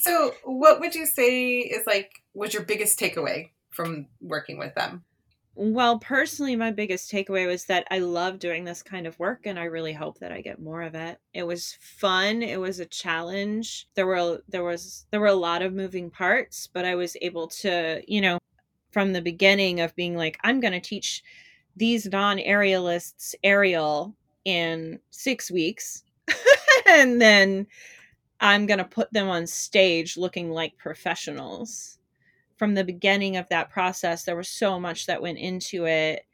[0.00, 5.04] So, what would you say is like was your biggest takeaway from working with them?
[5.62, 9.58] Well, personally, my biggest takeaway was that I love doing this kind of work and
[9.58, 11.18] I really hope that I get more of it.
[11.34, 13.86] It was fun, it was a challenge.
[13.94, 17.46] There were there was there were a lot of moving parts, but I was able
[17.48, 18.38] to, you know,
[18.90, 21.22] from the beginning of being like I'm going to teach
[21.76, 24.14] these non-aerialists aerial
[24.46, 26.04] in 6 weeks.
[26.88, 27.66] and then
[28.40, 31.98] I'm going to put them on stage looking like professionals
[32.60, 36.26] from the beginning of that process there was so much that went into it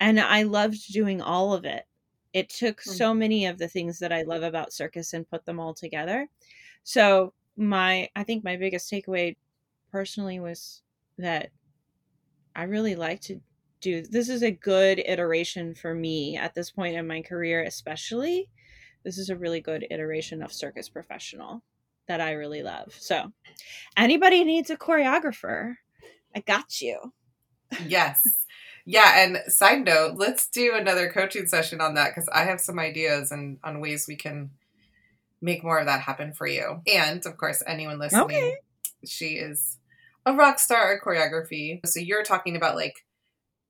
[0.00, 1.84] and i loved doing all of it.
[2.32, 2.90] It took hmm.
[2.90, 6.26] so many of the things that i love about circus and put them all together.
[6.82, 9.36] So my i think my biggest takeaway
[9.92, 10.82] personally was
[11.16, 11.50] that
[12.56, 13.40] i really like to
[13.80, 18.50] do this is a good iteration for me at this point in my career especially.
[19.04, 21.62] This is a really good iteration of circus professional
[22.08, 23.32] that i really love so
[23.96, 25.74] anybody needs a choreographer
[26.34, 27.12] i got you
[27.86, 28.26] Yes.
[28.86, 32.78] Yeah, and side note, let's do another coaching session on that because I have some
[32.78, 34.48] ideas and on ways we can
[35.42, 36.80] make more of that happen for you.
[36.90, 38.56] And of course, anyone listening, Okay.
[39.04, 39.76] she is
[40.24, 41.86] a rock star at choreography.
[41.86, 43.04] So you're talking about like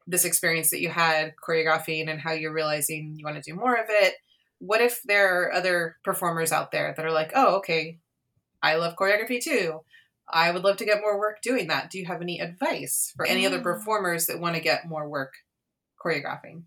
[0.07, 3.75] this experience that you had choreographing and how you're realizing you want to do more
[3.75, 4.15] of it.
[4.61, 7.99] What if there are other performers out there that are like, oh, okay,
[8.63, 9.81] I love choreography too.
[10.31, 11.91] I would love to get more work doing that.
[11.91, 13.63] Do you have any advice for any other Mm.
[13.63, 15.33] performers that want to get more work
[16.05, 16.65] choreographing?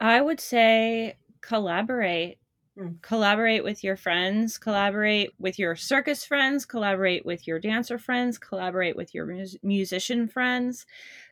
[0.00, 2.38] I would say collaborate.
[2.78, 3.02] Mm.
[3.02, 8.96] Collaborate with your friends, collaborate with your circus friends, collaborate with your dancer friends, collaborate
[8.96, 10.86] with your mus- musician friends,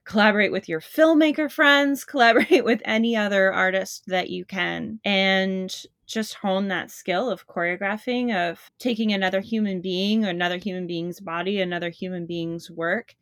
[0.05, 6.35] collaborate with your filmmaker friends, collaborate with any other artist that you can, and just
[6.35, 11.91] hone that skill of choreographing, of taking another human being, another human being's body, another
[11.91, 13.15] human being's work,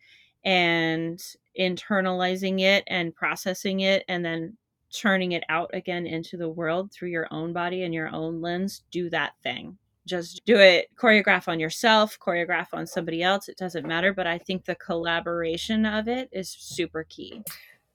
[0.45, 1.21] and
[1.59, 4.57] internalizing it and processing it, and then
[4.93, 8.85] turning it out again into the world through your own body and your own lens,
[8.91, 9.77] do that thing.
[10.07, 13.49] Just do it, choreograph on yourself, choreograph on somebody else.
[13.49, 14.15] It doesn't matter.
[14.15, 17.43] But I think the collaboration of it is super key.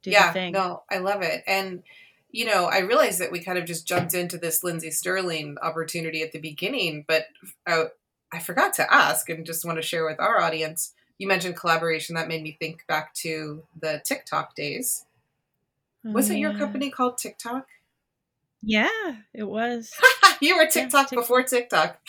[0.01, 1.41] Do yeah, no, I love it.
[1.47, 1.83] And
[2.31, 6.21] you know, I realized that we kind of just jumped into this Lindsey Stirling opportunity
[6.21, 7.25] at the beginning, but
[7.67, 7.85] I,
[8.31, 10.93] I forgot to ask and just want to share with our audience.
[11.17, 15.05] You mentioned collaboration that made me think back to the TikTok days.
[16.05, 16.57] Oh, Was it your yeah.
[16.57, 17.67] company called TikTok?
[18.63, 18.87] Yeah,
[19.33, 19.93] it was.
[20.41, 21.23] you were TikTok TikTok.
[21.23, 21.99] before TikTok.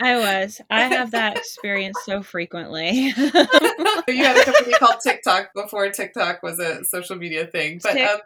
[0.00, 0.60] I was.
[0.70, 2.90] I have that experience so frequently.
[3.16, 7.80] you had a company called TikTok before TikTok was a social media thing.
[7.82, 8.18] But um,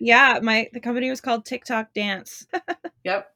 [0.00, 2.46] yeah, my the company was called TikTok Dance.
[3.04, 3.30] Yep.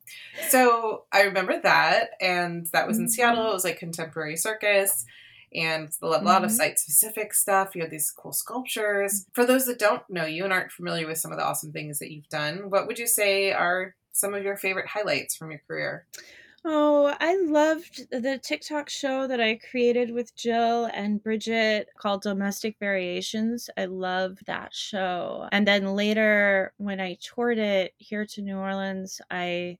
[0.49, 3.11] So I remember that, and that was in Mhm.
[3.11, 3.51] Seattle.
[3.51, 5.05] It was like contemporary circus,
[5.55, 6.55] and a lot of Mhm.
[6.57, 7.77] site specific stuff.
[7.77, 9.27] You had these cool sculptures.
[9.33, 12.01] For those that don't know you and aren't familiar with some of the awesome things
[12.01, 15.61] that you've done, what would you say are some of your favorite highlights from your
[15.69, 16.05] career?
[16.65, 22.77] Oh, I loved the TikTok show that I created with Jill and Bridget called Domestic
[22.79, 23.71] Variations.
[23.79, 25.49] I loved that show.
[25.53, 29.79] And then later, when I toured it here to New Orleans, I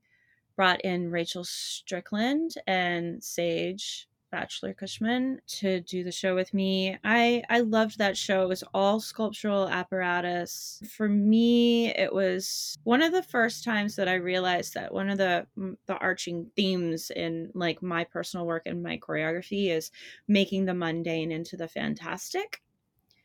[0.57, 6.97] brought in Rachel Strickland and Sage Bachelor Cushman to do the show with me.
[7.05, 8.43] I I loved that show.
[8.43, 10.83] It was all sculptural apparatus.
[10.91, 15.19] For me, it was one of the first times that I realized that one of
[15.19, 15.47] the
[15.87, 19.91] the arching themes in like my personal work and my choreography is
[20.29, 22.63] making the mundane into the fantastic.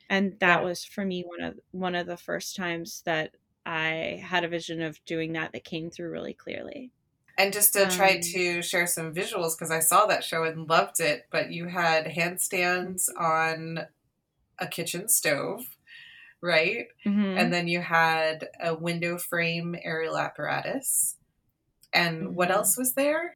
[0.09, 0.65] And that yeah.
[0.65, 4.81] was for me one of one of the first times that I had a vision
[4.81, 6.91] of doing that that came through really clearly.
[7.37, 10.69] And just to try um, to share some visuals, because I saw that show and
[10.69, 13.87] loved it, but you had handstands on
[14.57, 15.75] a kitchen stove,
[16.41, 16.87] right?
[17.05, 17.37] Mm-hmm.
[17.37, 21.17] And then you had a window frame aerial apparatus.
[21.91, 22.35] And mm-hmm.
[22.35, 23.35] what else was there?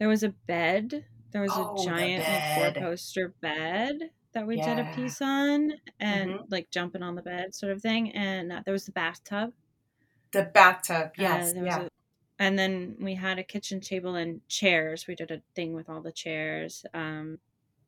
[0.00, 1.04] There was a bed.
[1.32, 2.24] There was oh, a giant
[2.56, 4.74] four poster bed that we yeah.
[4.74, 6.44] did a piece on and mm-hmm.
[6.50, 8.10] like jumping on the bed sort of thing.
[8.10, 9.52] And uh, there was the bathtub.
[10.32, 11.54] The bathtub, yes.
[11.56, 11.88] Uh, yeah.
[12.38, 15.06] And then we had a kitchen table and chairs.
[15.06, 16.84] We did a thing with all the chairs.
[16.92, 17.38] Um,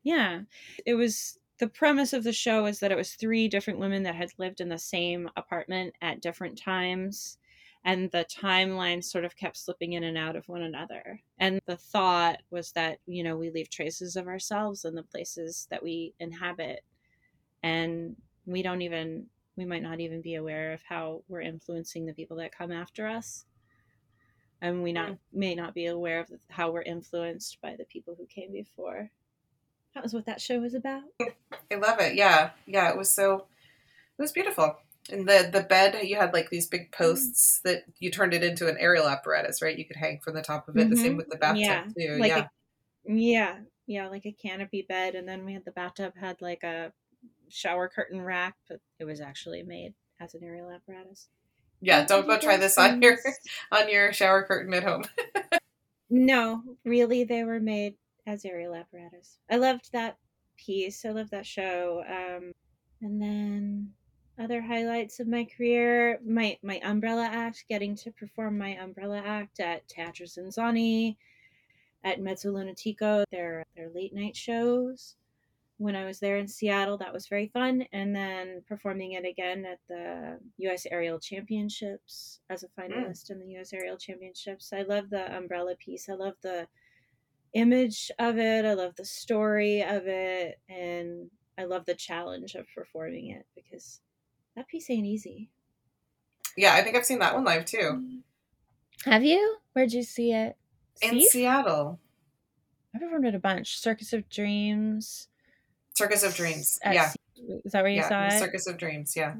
[0.02, 0.40] yeah,
[0.86, 4.14] it was the premise of the show is that it was three different women that
[4.14, 7.38] had lived in the same apartment at different times
[7.84, 11.76] and the timeline sort of kept slipping in and out of one another and the
[11.76, 16.12] thought was that you know we leave traces of ourselves in the places that we
[16.20, 16.84] inhabit
[17.62, 22.14] and we don't even we might not even be aware of how we're influencing the
[22.14, 23.44] people that come after us
[24.60, 28.26] and we not may not be aware of how we're influenced by the people who
[28.26, 29.10] came before.
[29.94, 31.02] That was what that show was about.
[31.20, 32.14] I love it.
[32.14, 32.90] Yeah, yeah.
[32.90, 33.46] It was so.
[34.18, 34.76] It was beautiful.
[35.10, 38.68] And the the bed, you had like these big posts that you turned it into
[38.68, 39.78] an aerial apparatus, right?
[39.78, 40.80] You could hang from the top of it.
[40.80, 40.90] Mm-hmm.
[40.90, 41.16] The same mm-hmm.
[41.16, 41.84] with the bathtub yeah.
[41.96, 42.18] too.
[42.18, 42.38] Like yeah.
[42.38, 46.62] A, yeah, yeah, like a canopy bed, and then we had the bathtub had like
[46.62, 46.92] a
[47.48, 51.28] shower curtain rack, but it was actually made as an aerial apparatus.
[51.80, 53.18] Yeah, don't go try this on your
[53.72, 55.04] on your shower curtain at home.
[56.10, 57.94] no, really, they were made
[58.26, 59.38] as aerial apparatus.
[59.50, 60.16] I loved that
[60.56, 61.04] piece.
[61.04, 62.02] I loved that show.
[62.08, 62.52] Um,
[63.00, 63.90] and then
[64.38, 69.60] other highlights of my career, my my umbrella act, getting to perform my umbrella act
[69.60, 71.16] at Teatro Zinzanni,
[72.04, 75.16] at Mezzo Lunatico, their their late night shows
[75.78, 76.98] when I was there in Seattle.
[76.98, 77.84] That was very fun.
[77.92, 80.86] And then performing it again at the U.S.
[80.90, 82.70] Aerial Championships as a mm.
[82.78, 83.30] finalist mm.
[83.30, 83.72] in the U.S.
[83.72, 84.72] Aerial Championships.
[84.72, 86.08] I love the umbrella piece.
[86.08, 86.66] I love the
[87.54, 88.64] image of it.
[88.64, 90.60] I love the story of it.
[90.68, 94.00] And I love the challenge of performing it because
[94.56, 95.50] that piece ain't easy.
[96.56, 97.78] Yeah, I think I've seen that one live too.
[97.78, 98.18] Mm.
[99.04, 99.58] Have you?
[99.72, 100.56] Where'd you see it?
[100.96, 101.12] Steve?
[101.12, 102.00] In Seattle.
[102.94, 103.78] I performed it a bunch.
[103.78, 105.28] Circus of Dreams.
[105.98, 106.78] Circus of Dreams.
[106.84, 107.12] yeah.
[107.64, 108.38] Is that where you yeah, saw it?
[108.38, 109.14] Circus of Dreams.
[109.16, 109.34] Yeah.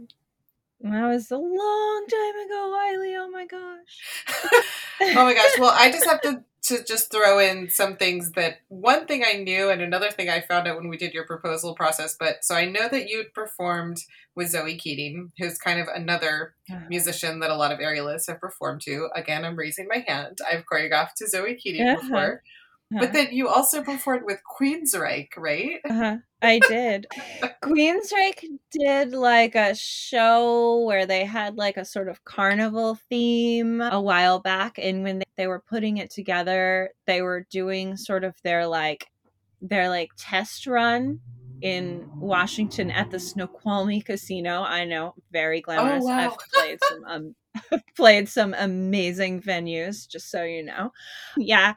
[0.80, 3.16] That was a long time ago, Wiley.
[3.16, 4.64] Oh my gosh.
[5.00, 5.58] oh my gosh.
[5.58, 9.38] Well, I just have to to just throw in some things that one thing I
[9.38, 12.16] knew and another thing I found out when we did your proposal process.
[12.18, 14.02] But so I know that you'd performed
[14.34, 16.54] with Zoe Keating, who's kind of another
[16.88, 19.08] musician that a lot of aerialists have performed to.
[19.14, 20.38] Again, I'm raising my hand.
[20.50, 22.02] I've choreographed to Zoe Keating uh-huh.
[22.02, 22.42] before.
[22.90, 23.04] Uh-huh.
[23.04, 25.80] But then you also performed with Queensryche, right?
[25.88, 26.16] Uh-huh.
[26.40, 27.06] I did.
[27.62, 34.00] Queensryche did like a show where they had like a sort of carnival theme a
[34.00, 34.78] while back.
[34.78, 39.08] And when they were putting it together, they were doing sort of their like
[39.60, 41.20] their like test run
[41.60, 44.62] in Washington at the Snoqualmie Casino.
[44.62, 46.04] I know, very glamorous.
[46.04, 46.30] Oh, wow.
[46.30, 47.34] I've played some um,
[47.96, 50.92] played some amazing venues, just so you know.
[51.36, 51.74] Yeah.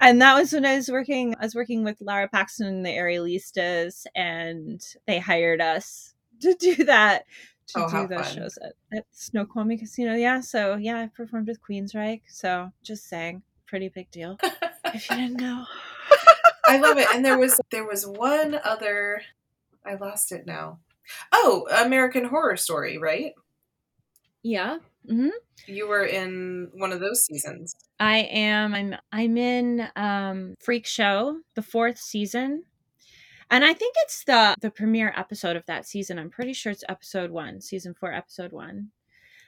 [0.00, 2.90] And that was when I was working I was working with Lara Paxton and the
[2.90, 7.24] Aerialistas and they hired us to do that
[7.68, 8.36] to oh, do those fun.
[8.36, 10.14] shows at, at Snoqualmie Casino.
[10.14, 10.40] Yeah.
[10.40, 12.22] So yeah, I performed with Queensryche.
[12.28, 14.38] So just saying, pretty big deal.
[14.86, 15.64] if you didn't know.
[16.66, 17.06] I love it.
[17.14, 19.22] And there was there was one other
[19.84, 20.78] I lost it now.
[21.32, 23.34] Oh, American Horror Story, right?
[24.42, 24.78] Yeah.
[25.08, 25.28] Mm-hmm.
[25.66, 27.74] You were in one of those seasons.
[27.98, 28.74] I am.
[28.74, 28.96] I'm.
[29.12, 32.64] I'm in um, Freak Show, the fourth season,
[33.50, 36.18] and I think it's the the premiere episode of that season.
[36.18, 38.90] I'm pretty sure it's episode one, season four, episode one.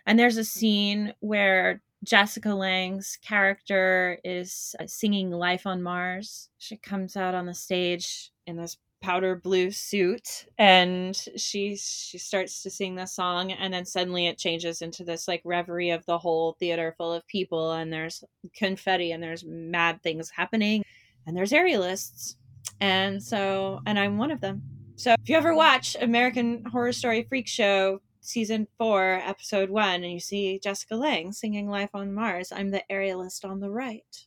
[0.06, 6.76] And there's a scene where Jessica Lange's character is uh, singing "Life on Mars." She
[6.76, 12.70] comes out on the stage in this powder blue suit and she she starts to
[12.70, 16.56] sing the song and then suddenly it changes into this like reverie of the whole
[16.60, 18.22] theater full of people and there's
[18.54, 20.84] confetti and there's mad things happening
[21.26, 22.36] and there's aerialists
[22.80, 24.62] and so and i'm one of them.
[24.94, 30.12] So if you ever watch american horror story freak show season four episode one and
[30.12, 34.26] you see jessica lange singing life on mars i'm the aerialist on the right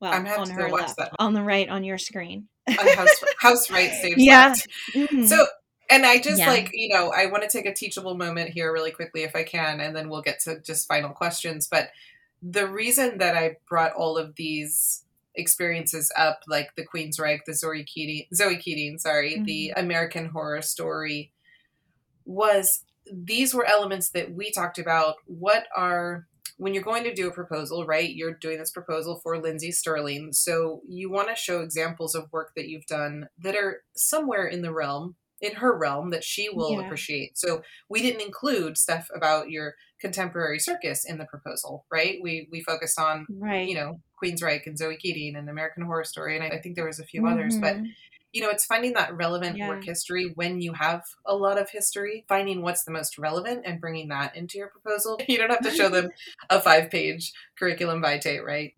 [0.00, 1.12] well on her watch left that.
[1.18, 4.48] on the right on your screen house, house right saves Yeah.
[4.48, 4.68] left.
[4.92, 5.26] Mhm.
[5.28, 5.46] So,
[5.90, 6.48] and I just Yeah.
[6.50, 9.42] like, you know, I want to take a teachable moment here really quickly if I
[9.44, 11.68] can, and then we'll get to just final questions.
[11.70, 11.90] But
[12.42, 17.84] the reason that I brought all of these experiences up, like the Queensryche, the Zoe
[17.84, 21.32] Keating, Zoe Keating, sorry, the American Horror Story,
[22.24, 25.16] was these were elements that we talked about.
[25.26, 26.26] What are
[26.56, 28.10] when you're going to do a proposal, right?
[28.14, 30.32] You're doing this proposal for Lindsey Stirling.
[30.32, 34.62] So you want to show examples of work that you've done that are somewhere in
[34.62, 36.80] the realm, in her realm, that she will Yeah.
[36.80, 37.36] appreciate.
[37.36, 42.18] So we didn't include stuff about your contemporary circus in the proposal, right?
[42.22, 46.36] We we focused on, right you know, Queensryche and Zoe Keating and American Horror Story,
[46.36, 47.94] and I, I think there was a few others, but Mhm.
[48.34, 49.68] You know, it's finding that relevant Yeah.
[49.68, 53.80] work history when you have a lot of history, finding what's the most relevant and
[53.80, 55.20] bringing that into your proposal.
[55.28, 56.10] You don't have to show them
[56.50, 58.74] a five page curriculum vitae, right?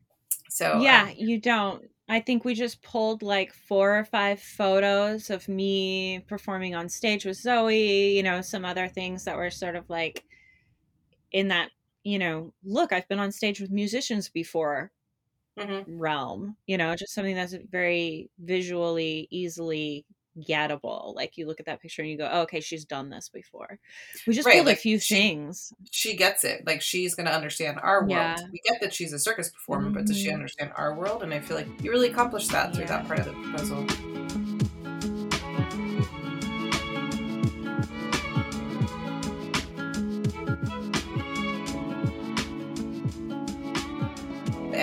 [0.51, 5.31] So, yeah um, you don't i think we just pulled like four or five photos
[5.31, 9.77] of me performing on stage with zoe you know some other things that were sort
[9.77, 10.25] of like
[11.33, 11.71] in that
[12.05, 14.93] you know look i've been on stage with musicians before
[15.59, 15.85] mhm.
[15.87, 20.05] realm you know just something that's very visually easily
[20.47, 23.31] gettable like you look at that picture and you go oh, okay she's done this
[23.31, 23.79] before
[24.27, 26.67] we just Right, like, a few she- things she gets it.
[26.67, 28.11] Like, she's going to understand our world.
[28.11, 28.37] Yeah.
[28.53, 30.35] We get that she's a circus performer, but does she Mhm.
[30.35, 31.23] understand our world?
[31.23, 32.99] And I feel like you really accomplished that through Yeah.
[33.03, 33.87] that part of the proposal.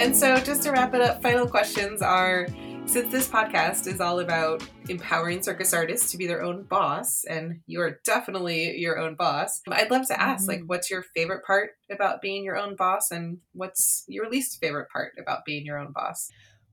[0.04, 2.46] And so, just to wrap it up, final questions are
[2.86, 7.62] since this podcast is all about empowering circus artists to be their own boss, and
[7.68, 10.68] you are definitely your own boss, I'd love to ask, like, Mhm.
[10.68, 15.14] what's your favorite part about being your own boss, and what's your least favorite part
[15.18, 16.30] about being your own boss?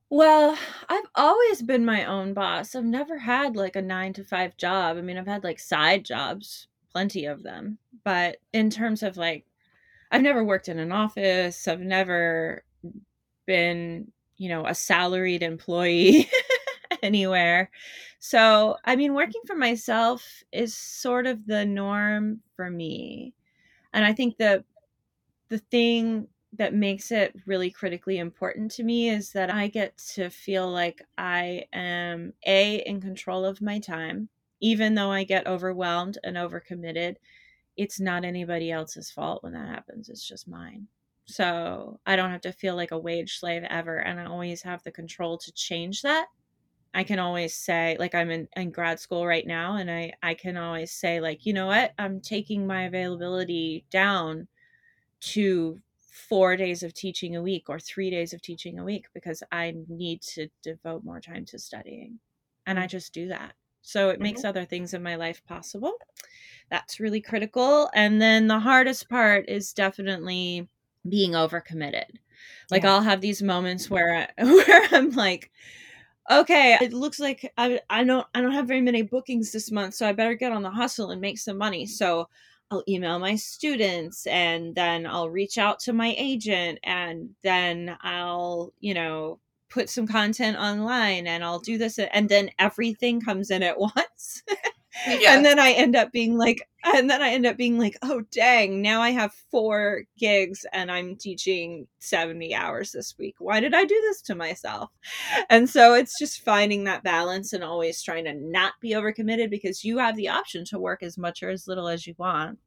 [0.09, 0.59] Well,
[0.89, 2.75] I've always been my own boss.
[2.75, 4.97] I've never had like a nine to five job.
[4.97, 7.79] I mean, I've had like side jobs, plenty of them.
[8.03, 9.47] But in terms of like,
[10.11, 12.65] I've never worked in an office, I've never
[13.51, 16.31] been, you know, a salaried employee
[17.03, 17.69] anywhere.
[18.21, 23.35] So, I mean, working for myself is sort of the norm for me.
[23.93, 24.65] And I think the
[25.49, 30.31] the thing that makes it really critically important to me is that I get to
[30.31, 34.29] feel like I am a in control of my time
[34.63, 37.17] even though I get overwhelmed and overcommitted
[37.77, 40.87] it's not anybody else's fault when that happens it's just mine
[41.31, 44.83] so I don't have to feel like a wage slave ever and I always have
[44.83, 46.27] the control to change that
[46.93, 50.35] I can always say like I'm in, in grad school right now and I I
[50.35, 54.49] can always say like you know what I'm taking my availability down
[55.21, 55.79] to
[56.29, 59.75] four days of teaching a week or three days of teaching a week because I
[59.89, 62.19] need to devote more time to studying.
[62.67, 62.91] And I mm.
[62.91, 63.55] just do that.
[63.83, 64.49] So it makes mm-hmm.
[64.49, 65.95] other things in my life possible.
[66.71, 67.91] That's really critical.
[67.95, 70.69] And then the hardest part is definitely
[71.09, 72.07] being overcommitted.
[72.71, 72.95] Like Yeah.
[72.95, 75.51] I'll have these moments where I, where I'm like,
[76.31, 79.95] okay, it looks like I I don't I don't have very many bookings this month,
[79.95, 81.87] so I better get on the hustle and make some money.
[81.87, 82.29] So
[82.71, 88.73] I'll email my students and then I'll reach out to my agent and then I'll,
[88.79, 89.41] you know,
[89.71, 94.43] put some content online and I'll do this and then everything comes in at once.
[95.05, 95.21] Yeah.
[95.27, 98.23] And then I end up being like and then I end up being like, "Oh
[98.31, 103.37] dang, now I have four gigs and I'm teaching 70 hours this week.
[103.39, 104.91] Why did I do this to myself?"
[105.51, 109.85] And so it's just finding that balance and always trying to not be overcommitted because
[109.85, 112.59] you have the option to work as much or as little as you want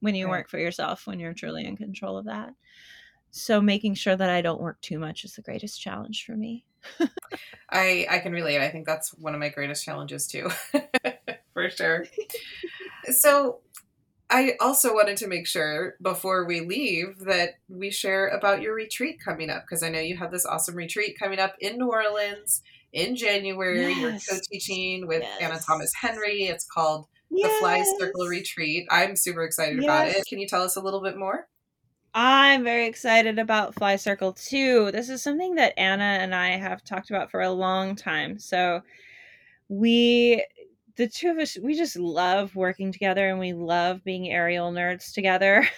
[0.00, 0.28] when you Right.
[0.28, 2.54] work for yourself when you're truly in control of that.
[3.30, 6.66] So making sure that I don't work too much is the greatest challenge for me.
[7.70, 8.60] I I can relate.
[8.60, 10.50] I think that's one of my greatest challenges too.
[11.52, 12.06] For sure.
[13.10, 13.60] so
[14.30, 19.18] I also wanted to make sure before we leave that we share about your retreat
[19.22, 22.62] coming up because I know you have this awesome retreat coming up in New Orleans
[22.92, 23.92] in January.
[23.92, 24.00] Yes.
[24.00, 26.44] You're co-teaching with Anna Thomas Henry.
[26.44, 28.30] It's called the Fly Circle Yes.
[28.30, 28.86] Retreat.
[28.90, 30.16] I'm super excited about Yes.
[30.18, 30.26] it.
[30.28, 31.46] Can you tell us a little bit more?
[32.14, 34.90] I'm very excited about Fly Circle too.
[34.92, 38.38] This is something that Anna and I have talked about for a long time.
[38.38, 38.82] So
[39.68, 40.44] we
[40.96, 45.12] the two of us we just love working together and we love being aerial nerds
[45.12, 45.66] together.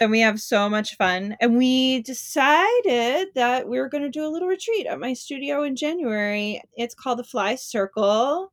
[0.00, 1.36] And we have so much fun.
[1.40, 5.62] And we decided that we were going to do a little retreat at my studio
[5.62, 6.62] in january.
[6.76, 8.52] It's called the fly circle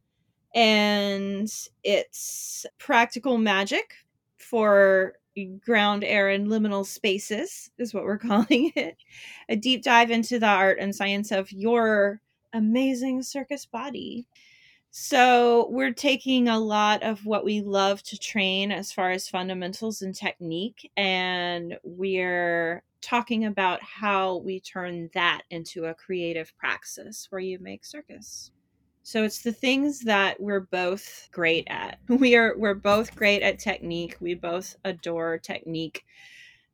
[0.53, 1.51] and
[1.83, 3.93] it's practical magic
[4.37, 5.15] for
[5.59, 8.97] ground air and liminal spaces is what we're calling it.
[9.49, 12.21] A deep dive into the art and science of your
[12.53, 14.25] amazing circus body
[14.97, 20.01] so we're taking a lot of what we love to train as far as fundamentals
[20.01, 27.41] and technique, and we're talking about how we turn that into a creative praxis where
[27.41, 28.51] you make circus.
[29.03, 31.99] So it's the things that we're both great at.
[32.07, 34.15] We are we're both great at technique.
[34.21, 36.05] We both adore technique,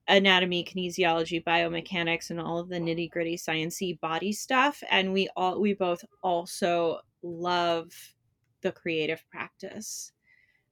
[0.07, 4.81] anatomy, kinesiology, biomechanics, and all of the nitty gritty sciencey body stuff.
[4.89, 7.91] And we all we both also love
[8.61, 10.11] the creative practice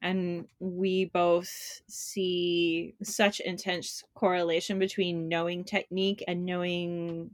[0.01, 7.31] and we both see such intense correlation between knowing technique and knowing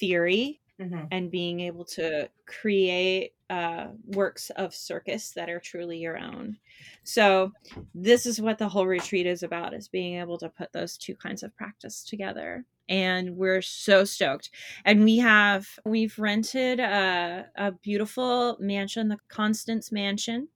[0.00, 1.04] theory mm-hmm.
[1.10, 6.56] and being able to create uh, works of circus that are truly your own
[7.04, 7.52] so
[7.94, 11.14] this is what the whole retreat is about is being able to put those two
[11.14, 14.50] kinds of practice together and we're so stoked.
[14.84, 20.48] And we have we've rented a, a beautiful mansion, the Constance Mansion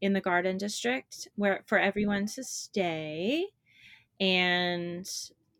[0.00, 3.46] in the Garden District, where for everyone to stay.
[4.20, 5.08] And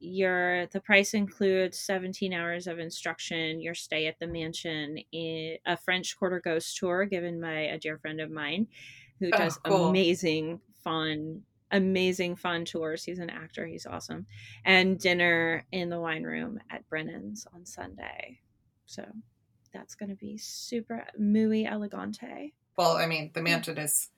[0.01, 6.17] your the price includes 17 hours of instruction, your stay at the mansion, a French
[6.19, 8.69] Quarter ghost tour given by a dear friend of mine
[9.21, 9.89] who oh, does cool.
[9.89, 13.05] amazing fun amazing fun tours.
[13.05, 13.67] He's an actor.
[13.67, 14.27] He's awesome.
[14.65, 18.41] And dinner in the wine room at Brennan's on Sunday.
[18.87, 19.05] So
[19.73, 22.55] that's going to be super muy elegante.
[22.77, 23.45] Well, I mean, the mm.
[23.45, 24.09] mansion is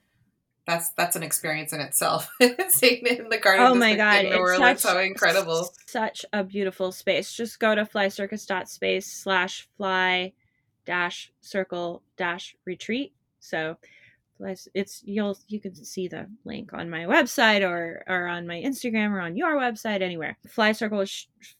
[0.70, 2.30] that's that's an experience in itself.
[2.68, 3.66] Seeing in the garden.
[3.66, 5.72] Oh my god, in New Orleans, such, how incredible!
[5.86, 7.32] Such a beautiful space.
[7.32, 10.32] Just go to flycircus.space slash fly
[10.86, 13.12] dash circle dash retreat.
[13.40, 13.76] So
[14.74, 19.10] it's you'll you can see the link on my website or or on my Instagram
[19.10, 20.38] or on your website anywhere.
[20.48, 21.04] Fly circle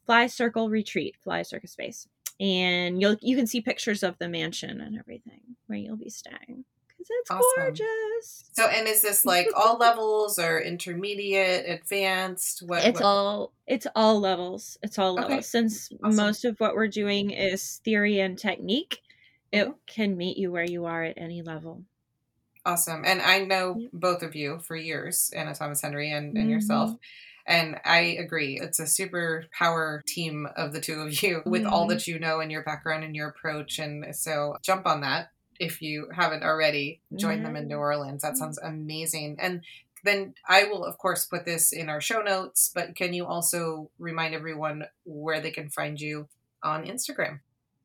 [0.07, 2.07] fly circle retreat fly circus space,
[2.39, 6.65] and you'll you can see pictures of the mansion and everything where you'll be staying
[7.09, 7.43] it's awesome.
[7.57, 8.45] gorgeous.
[8.53, 12.63] So, and is this like all levels or intermediate, advanced?
[12.67, 13.07] What it's what?
[13.07, 14.79] all it's all levels.
[14.83, 15.33] It's all levels.
[15.33, 15.43] Okay.
[15.43, 16.17] Since awesome.
[16.17, 19.01] most of what we're doing is theory and technique,
[19.53, 19.73] it mm-hmm.
[19.87, 21.85] can meet you where you are at any level.
[22.67, 23.03] Awesome.
[23.07, 26.51] And I know both of you for years, Anna Thomas Henry and, and mm-hmm.
[26.51, 26.95] yourself.
[27.47, 28.61] And I agree.
[28.61, 31.73] It's a super power team of the two of you with mm-hmm.
[31.73, 33.79] all that you know and your background and your approach.
[33.79, 35.31] And so jump on that
[35.61, 37.01] if you haven't already.
[37.15, 37.45] Join mm-hmm.
[37.45, 38.23] them in New Orleans.
[38.23, 39.37] That sounds amazing.
[39.39, 39.61] And
[40.03, 42.73] then I will, of course, put this in our show notes.
[42.75, 46.27] But can you also remind everyone where they can find you
[46.65, 47.41] on Instagram?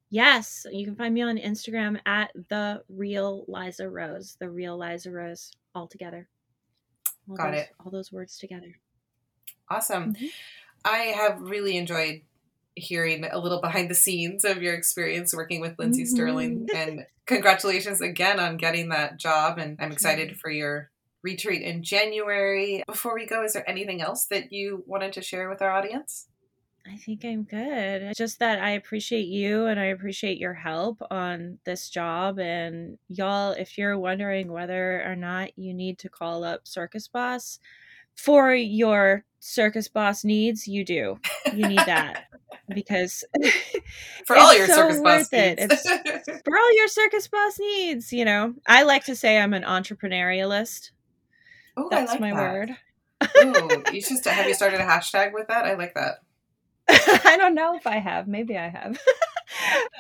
[0.10, 5.12] Yes, you can find me on Instagram at the real Liza Rose, the real Liza
[5.12, 6.30] Rose, all together.
[7.30, 7.70] All Got those, it.
[7.84, 8.80] All those words together.
[9.70, 10.14] Awesome.
[10.14, 10.26] Mm-hmm.
[10.86, 12.22] I have really enjoyed
[12.76, 16.16] hearing a little behind the scenes of your experience working with Lindsey mm-hmm.
[16.16, 19.58] Stirling, and congratulations again on getting that job.
[19.58, 20.92] And I'm excited for your
[21.24, 22.84] retreat in January.
[22.88, 26.28] Before we go, is there anything else that you wanted to share with our audience?
[26.88, 28.14] I think I'm good.
[28.16, 32.38] Just that I appreciate you and I appreciate your help on this job.
[32.38, 37.60] And y'all, if you're wondering whether or not you need to call up Circus Boss
[38.16, 41.20] for your Circus Boss needs, you do.
[41.54, 42.26] You need that.
[42.74, 43.24] because
[44.26, 45.60] for all your so circus boss it.
[45.60, 45.74] needs.
[45.86, 48.56] It's, for all your circus boss needs, you know.
[48.68, 50.92] I like to say I'm an entrepreneurialist.
[51.78, 52.54] Oh, that's like my that.
[52.54, 52.78] word.
[53.22, 55.66] oh, you just have you started a hashtag with that?
[55.66, 56.16] I like that.
[57.26, 58.28] I don't know if I have.
[58.28, 59.00] Maybe I have.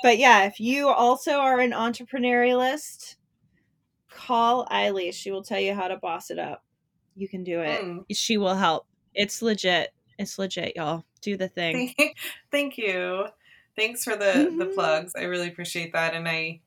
[0.03, 3.16] but yeah, if you also are an entrepreneurialist,
[4.09, 5.13] call Eiley.
[5.13, 6.64] She will tell you how to boss it up.
[7.16, 7.82] You can do it.
[7.82, 8.05] Mm.
[8.11, 8.86] She will help.
[9.13, 9.93] It's legit.
[10.20, 11.03] It's legit, y'all.
[11.22, 11.93] Do the thing.
[12.51, 13.28] Thank you.
[13.76, 14.57] Thanks for the mm-hmm.
[14.57, 15.13] the plugs.
[15.18, 16.61] I really appreciate that and I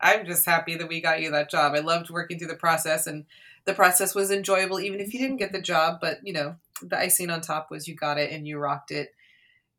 [0.00, 1.74] I'm just happy that we got you that job.
[1.74, 3.24] I loved working through the process and
[3.64, 6.98] the process was enjoyable even if you didn't get the job, but you know, the
[6.98, 9.14] icing on top was you got it and you rocked it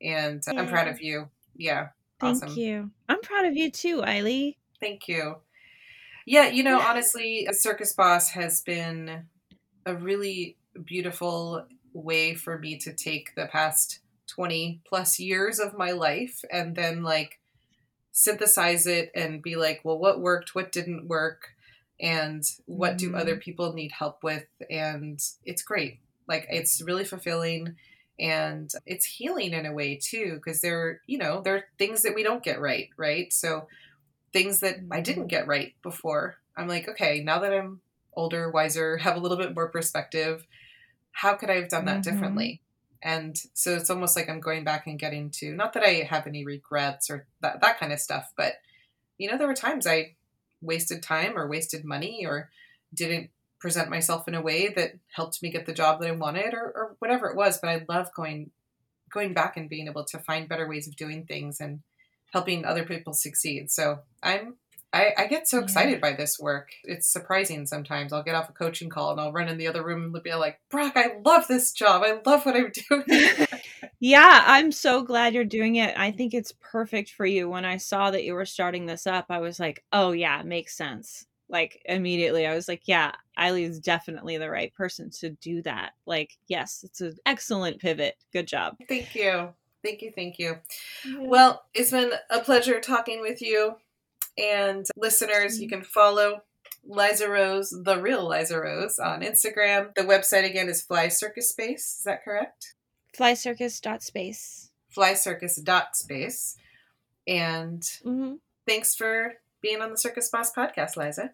[0.01, 0.59] and yeah.
[0.59, 1.30] I'm proud of you.
[1.55, 1.89] Yeah.
[2.20, 2.57] Thank awesome.
[2.57, 2.91] you.
[3.07, 4.57] I'm proud of you too, Eiley.
[4.80, 5.38] Thank you.
[6.26, 9.26] Yeah, you know, honestly, Circus Boss has been
[9.86, 15.91] a really beautiful way for me to take the past 20 plus years of my
[15.91, 17.39] life and then like
[18.11, 21.49] synthesize it and be like, well, what worked, what didn't work,
[21.99, 23.41] and what do other Mm.
[23.41, 24.45] people need help with?
[24.69, 25.99] And it's great.
[26.27, 27.75] Like it's really fulfilling
[28.19, 32.13] and it's healing in a way too because there you know there are things that
[32.13, 33.32] we don't get right right?
[33.34, 33.67] So
[34.34, 37.82] things that i didn't get right before i'm like okay now that i'm
[38.20, 40.45] older wiser have a little bit more perspective
[41.11, 42.03] how could i have done that Mhm.
[42.03, 42.61] differently
[43.01, 46.28] and so it's almost like i'm going back and getting to not that i have
[46.28, 48.53] any regrets or that, that kind of stuff but
[49.17, 50.15] you know there were times i
[50.61, 52.49] wasted time or wasted money or
[52.93, 56.53] didn't present myself in a way that helped me get the job that I wanted
[56.53, 57.59] or, or whatever it was.
[57.59, 58.51] But I love going
[59.09, 61.82] going back and being able to find better ways of doing things and
[62.32, 63.70] helping other people succeed.
[63.70, 64.55] So I'm
[64.91, 65.63] I, I get so Yeah.
[65.63, 66.71] excited by this work.
[66.83, 68.11] It's surprising sometimes.
[68.11, 70.33] I'll get off a coaching call and I'll run in the other room and be
[70.33, 72.01] like, Brock, I love this job.
[72.03, 73.47] I love what I'm doing.
[74.01, 75.93] Yeah, I'm so glad you're doing it.
[75.97, 77.49] I think it's perfect for you.
[77.49, 80.45] When I saw that you were starting this up, I was like, oh, yeah, it
[80.45, 81.25] makes sense.
[81.49, 85.91] Like, immediately, I was like, yeah, Eileen is definitely the right person to do that.
[86.05, 88.15] Like, yes, it's an excellent pivot.
[88.31, 88.77] Good job.
[88.87, 89.49] thank you.
[89.83, 90.11] Thank you.
[90.15, 90.59] Thank you.
[91.17, 93.75] Well, it's been a pleasure talking with you.
[94.38, 96.41] And listeners, you can follow
[96.86, 99.93] Liza Rose, the real Liza Rose, on Instagram.
[99.95, 101.97] The website again is Fly Circus Space.
[101.99, 102.73] Is that correct?
[103.17, 104.69] flycircus.space.
[104.95, 106.55] Flycircus.space.
[107.27, 108.34] And Mm-hmm.
[108.65, 111.32] thanks for being on the Circus Boss podcast, Liza.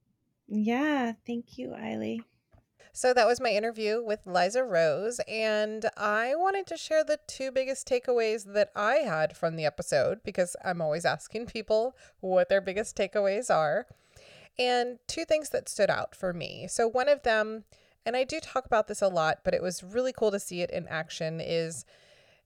[0.48, 2.24] Yeah, thank you, Eileen.
[2.96, 7.52] So that was my interview with Liza Rose, and I wanted to share the two
[7.52, 12.62] biggest takeaways that I had from the episode because I'm always asking people what their
[12.62, 13.86] biggest takeaways are.
[14.58, 16.68] And two things that stood out for me.
[16.70, 17.66] So, one of them,
[18.06, 20.62] and I do talk about this a lot, but it was really cool to see
[20.62, 21.84] it in action, is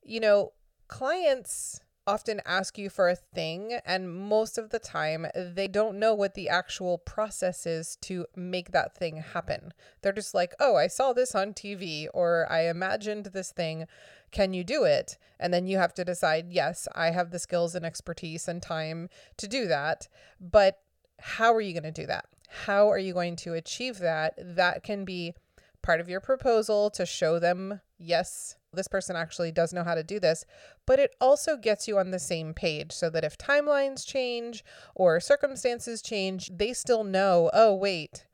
[0.02, 0.54] you know,
[0.88, 6.16] clients often ask you for a thing, and most of the time they don't know
[6.16, 9.72] what the actual process is to make that thing happen.
[10.02, 13.86] They're just like, oh, I saw this on TV, or I imagined this thing.
[14.32, 15.18] Can you do it?
[15.40, 19.10] And then you have to decide, yes, I have the skills and expertise and time
[19.38, 20.08] to do that.
[20.40, 20.80] But
[21.20, 22.26] how are you going to do that?
[22.66, 24.34] How are you going to achieve that?
[24.38, 25.36] That can be
[25.82, 30.04] part of your proposal to show them, yes, this person actually does know how to
[30.04, 30.46] do this,
[30.86, 34.64] but it also gets you on the same page so that if timelines change
[34.96, 38.26] or circumstances change, they still know, oh, wait,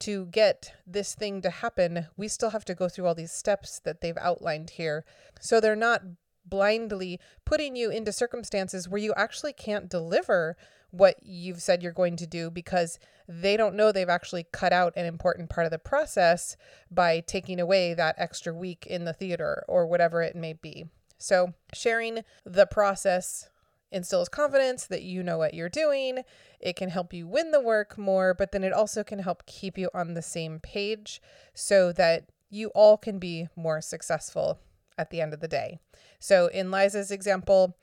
[0.00, 3.80] to get this thing to happen, we still have to go through all these steps
[3.80, 5.04] that they've outlined here.
[5.40, 6.02] So they're not
[6.44, 10.56] blindly putting you into circumstances where you actually can't deliver
[10.94, 14.92] what you've said you're going to do because they don't know they've actually cut out
[14.96, 16.56] an important part of the process
[16.90, 20.86] by taking away that extra week in the theater or whatever it may be.
[21.18, 23.48] So, sharing the process
[23.90, 26.18] instills confidence that you know what you're doing.
[26.60, 29.78] It can help you win the work more, but then it also can help keep
[29.78, 31.22] you on the same page
[31.54, 34.58] so that you all can be more successful
[34.98, 35.78] at the end of the day.
[36.18, 37.76] So, in Liza's example,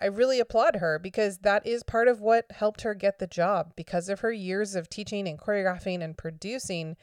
[0.00, 3.72] I really applaud her because that is part of what helped her get the job.
[3.74, 6.96] Because of her years of teaching and choreographing and producing,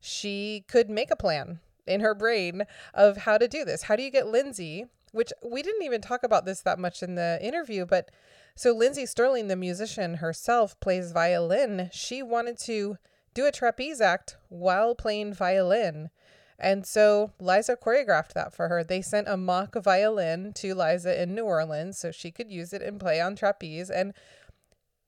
[0.00, 3.82] she could make a plan in her brain of how to do this.
[3.82, 7.14] How do you get Lindsey, which we didn't even talk about this that much in
[7.14, 8.10] the interview, but
[8.54, 11.90] so Lindsey Stirling, the musician herself, plays violin.
[11.92, 12.98] She wanted to
[13.32, 16.10] do a trapeze act while playing violin.
[16.58, 18.82] And so Liza choreographed that for her.
[18.82, 22.82] They sent a mock violin to Liza in New Orleans so she could use it
[22.82, 23.90] and play on trapeze.
[23.90, 24.12] And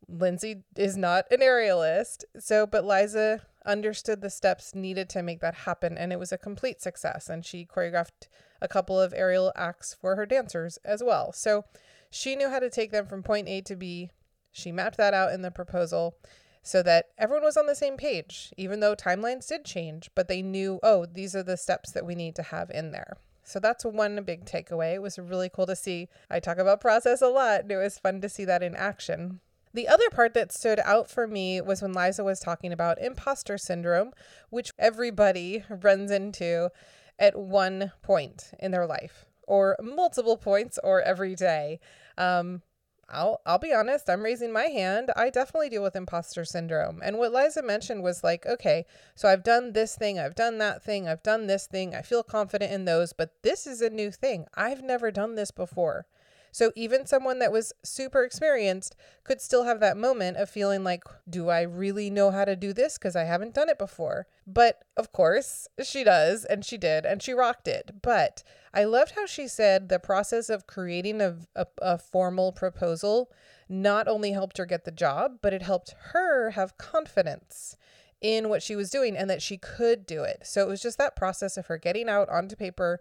[0.09, 2.25] Lindsey is not an aerialist.
[2.39, 5.99] So, but Liza understood the steps needed to make that happen.
[5.99, 7.29] And it was a complete success.
[7.29, 8.29] And she choreographed
[8.61, 11.33] a couple of aerial acts for her dancers as well.
[11.33, 11.65] So
[12.11, 14.11] she knew how to take them from point A to B.
[14.53, 16.17] She mapped that out in the proposal
[16.63, 20.43] so that everyone was on the same page, even though timelines did change, but they
[20.43, 23.17] knew, oh, these are the steps that we need to have in there.
[23.43, 24.95] So that's one big takeaway.
[24.95, 26.09] It was really cool to see.
[26.31, 29.41] I talk about process a lot, and it was fun to see that in action.
[29.73, 33.57] The other part that stood out for me was when Liza was talking about imposter
[33.57, 34.13] syndrome,
[34.51, 36.71] which everybody runs into
[37.19, 41.81] at one point in their life, or multiple points, or every day.
[42.19, 42.63] Um,
[43.11, 45.11] I'll I'll be honest, I'm raising my hand.
[45.17, 47.01] I definitely deal with imposter syndrome.
[47.03, 50.83] And what Liza mentioned was like, okay, so I've done this thing, I've done that
[50.83, 51.95] thing, I've done this thing.
[51.95, 54.47] I feel confident in those, but this is a new thing.
[54.55, 56.07] I've never done this before.
[56.53, 61.05] So even someone that was super experienced could still have that moment of feeling like,
[61.29, 64.27] do I really know how to do this because I haven't done it before?
[64.47, 68.03] But of course, she does and she did and she rocked it.
[68.03, 68.43] But
[68.73, 73.31] I loved how she said the process of creating a, a, a formal proposal
[73.69, 77.77] not only helped her get the job, but it helped her have confidence
[78.21, 80.41] in what she was doing and that she could do it.
[80.45, 83.01] So it was just that process of her getting out onto paper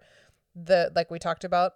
[0.56, 1.74] the like we talked about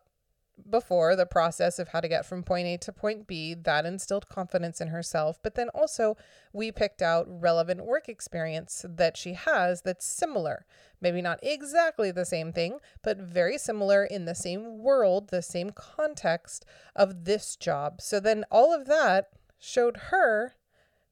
[0.70, 4.30] before the process of how to get from point A to point B that instilled
[4.30, 5.40] confidence in herself.
[5.42, 6.18] But then also
[6.52, 10.66] we picked out relevant work experience that she has that's similar.
[11.02, 15.72] Maybe not exactly the same thing but very similar in the same world the same
[15.72, 18.02] context of this job.
[18.02, 19.30] So then all of that
[19.60, 20.54] showed her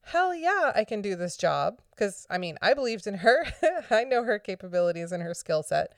[0.06, 1.80] hell yeah I can do this job.
[1.90, 3.46] Because I mean I believed in her.
[3.90, 5.94] I know her capabilities and her skill set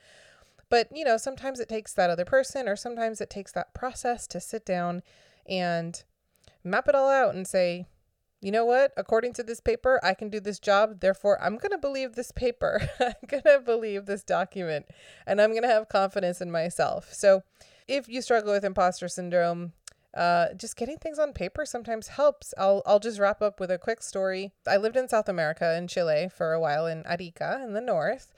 [0.69, 4.27] but, you know, sometimes it takes that other person or sometimes it takes that process
[4.27, 5.03] to sit down
[5.47, 6.03] and
[6.63, 7.85] map it all out and say,
[8.41, 8.91] you know what?
[8.97, 10.99] According to this paper, I can do this job.
[10.99, 12.89] Therefore, I'm going to believe this paper.
[12.99, 14.85] I'm going to believe this document
[15.25, 17.13] and I'm going to have confidence in myself.
[17.13, 17.43] So,
[17.87, 19.73] if you struggle with imposter syndrome,
[20.15, 22.53] uh, just getting things on paper sometimes helps.
[22.57, 24.51] I'll, I'll just wrap up with a quick story.
[24.67, 28.33] I lived in South America in Chile for a while in Arica in the north.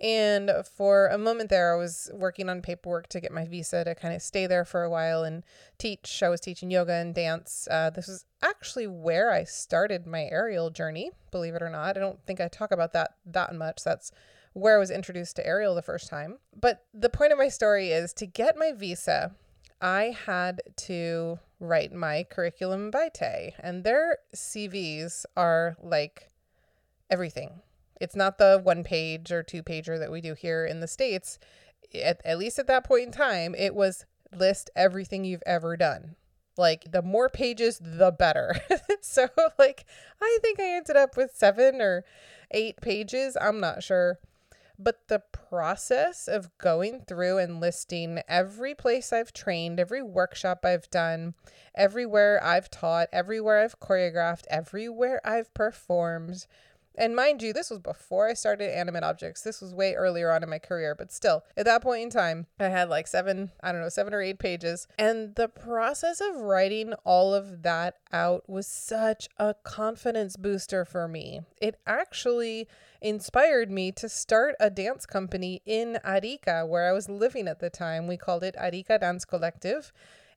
[0.00, 3.94] And for a moment there, I was working on paperwork to get my visa to
[3.94, 5.44] kind of stay there for a while and
[5.76, 6.22] teach.
[6.22, 7.68] I was teaching yoga and dance.
[7.70, 11.98] Uh, this was actually where I started my aerial journey, believe it or not.
[11.98, 13.84] I don't think I talk about that that much.
[13.84, 14.10] That's
[14.54, 16.38] where I was introduced to aerial the first time.
[16.58, 19.32] But the point of my story is to get my visa,
[19.82, 26.30] I had to write my curriculum vitae, and their CVs are like
[27.10, 27.60] everything
[28.00, 31.38] it's not the one page or two pager that we do here in the States.
[31.94, 36.16] At, at least at that point in time, it was list everything you've ever done.
[36.56, 38.54] Like the more pages, the better.
[39.00, 39.28] so,
[39.58, 39.84] like,
[40.20, 42.04] I think I ended up with seven or
[42.50, 43.36] eight pages.
[43.40, 44.18] I'm not sure.
[44.78, 50.88] But the process of going through and listing every place I've trained, every workshop I've
[50.90, 51.34] done,
[51.74, 56.46] everywhere I've taught, everywhere I've choreographed, everywhere I've performed,
[56.96, 59.42] and mind you, this was before I started animate objects.
[59.42, 62.46] This was way earlier on in my career, but still, at that point in time,
[62.58, 64.86] I had like seven, I don't know, seven or eight pages.
[64.98, 71.06] And the process of writing all of that out was such a confidence booster for
[71.08, 71.42] me.
[71.60, 72.68] It actually
[73.00, 77.70] inspired me to start a dance company in Arica, where I was living at the
[77.70, 78.06] time.
[78.06, 79.92] We called it Arica Dance Collective.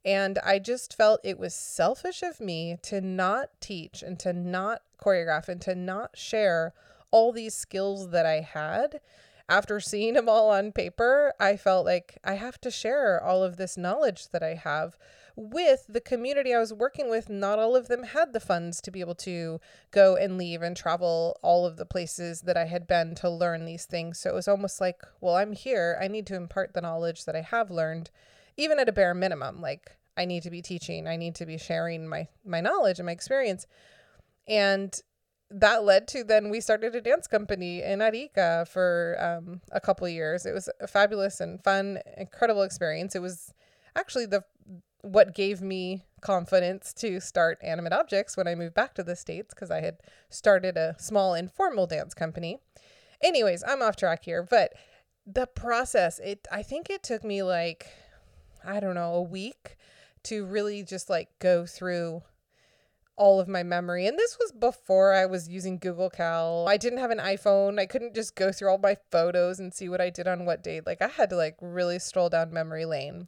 [0.06, 4.82] And I just felt it was selfish of me to not teach and to not
[5.02, 6.74] choreograph and to not share
[7.12, 9.00] all these skills that I had.
[9.48, 13.58] After seeing them all on paper, I felt like I have to share all of
[13.58, 14.98] this knowledge that I have
[15.36, 17.30] with the community I was working with.
[17.30, 19.60] Not all of them had the funds to be able to
[19.92, 23.66] go and leave and travel all of the places that I had been to learn
[23.66, 24.20] these things.
[24.20, 25.98] So it was almost like, well, I'm here.
[26.02, 28.12] I need to impart the knowledge that I have learned
[28.58, 31.58] even at a bare minimum like i need to be teaching i need to be
[31.58, 33.66] sharing my my knowledge and my experience
[34.48, 35.02] and
[35.54, 40.08] that led to then we started a dance company in Arica for um, a couple
[40.10, 40.48] years.
[40.48, 43.16] It was a fabulous and fun, incredible experience.
[43.16, 43.54] It was
[43.96, 44.44] actually the
[45.02, 49.54] what gave me confidence to start Animate Objects when I moved back to the States
[49.54, 49.98] because I had
[50.30, 52.60] started a small informal dance company.
[53.22, 54.74] Anyways, I'm off track here, but
[55.26, 57.88] the process, it I think it took me like
[58.66, 59.78] I don't know, a week
[60.24, 62.24] to really just like go through
[63.16, 64.08] all of my memory.
[64.08, 66.66] And this was before I was using Google Cal.
[66.68, 67.80] I didn't have an iPhone.
[67.80, 70.64] I couldn't just go through all my photos and see what I did on what
[70.64, 70.86] date.
[70.86, 73.28] Like I had to like really stroll down memory lane.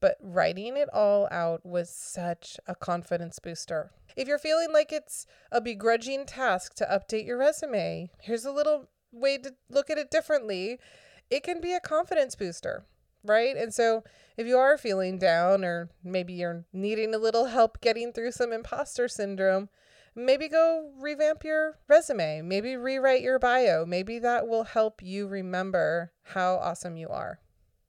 [0.00, 3.90] But writing it all out was such a confidence booster.
[4.16, 8.90] If you're feeling like it's a begrudging task to update your resume, here's a little
[9.12, 10.78] way to look at it differently.
[11.30, 12.84] It can be a confidence booster
[13.24, 13.56] right?
[13.56, 14.04] And so
[14.36, 18.52] if you are feeling down or maybe you're needing a little help getting through some
[18.52, 19.68] imposter syndrome,
[20.14, 23.84] maybe go revamp your resume, maybe rewrite your bio.
[23.86, 27.40] Maybe that will help you remember how awesome you are.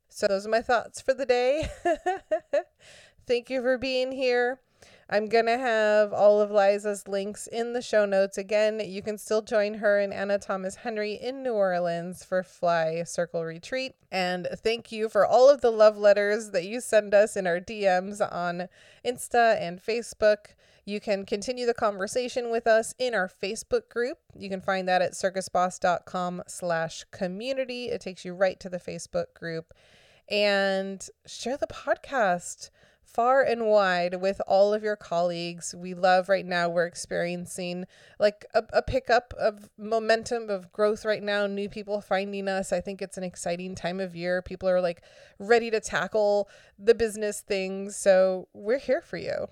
[0.10, 1.68] So, those are my thoughts for the day.
[3.28, 4.62] Thank you for being here.
[5.08, 8.40] I'm going to have all of Liza's links in the show notes.
[8.40, 13.04] Again, you can still join her and Anna Thomas Henry in New Orleans for Fly
[13.04, 13.94] Circle Retreat.
[14.12, 17.60] And thank you for all of the love letters that you send us in our
[17.60, 18.68] DMs on
[19.06, 20.56] Insta and Facebook.
[20.86, 24.18] You can continue the conversation with us in our Facebook group.
[24.36, 27.86] You can find that at circusboss.com slash community.
[27.90, 29.72] It takes you right to the Facebook group.
[30.30, 32.72] And share the podcast
[33.16, 35.74] far and wide with all of your colleagues.
[35.74, 37.86] We love right now, we're experiencing
[38.20, 42.74] like a, a pickup of momentum of growth right now, new people finding us.
[42.74, 44.42] I think it's an exciting time of year.
[44.42, 45.02] People are like
[45.40, 47.96] ready to tackle the business things.
[47.96, 49.48] So we're here for you.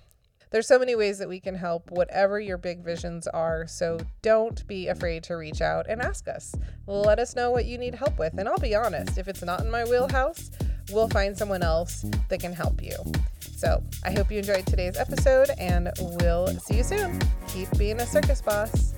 [0.52, 3.66] There's so many ways that we can help, whatever your big visions are.
[3.66, 6.54] So don't be afraid to reach out and ask us.
[6.86, 8.38] Let us know what you need help with.
[8.38, 10.52] And I'll be honest, if it's not in my wheelhouse,
[10.92, 12.98] we'll find someone else that can help you.
[13.64, 17.18] So I hope you enjoyed today's episode and we'll see you soon.
[17.48, 18.94] Keep being a circus boss.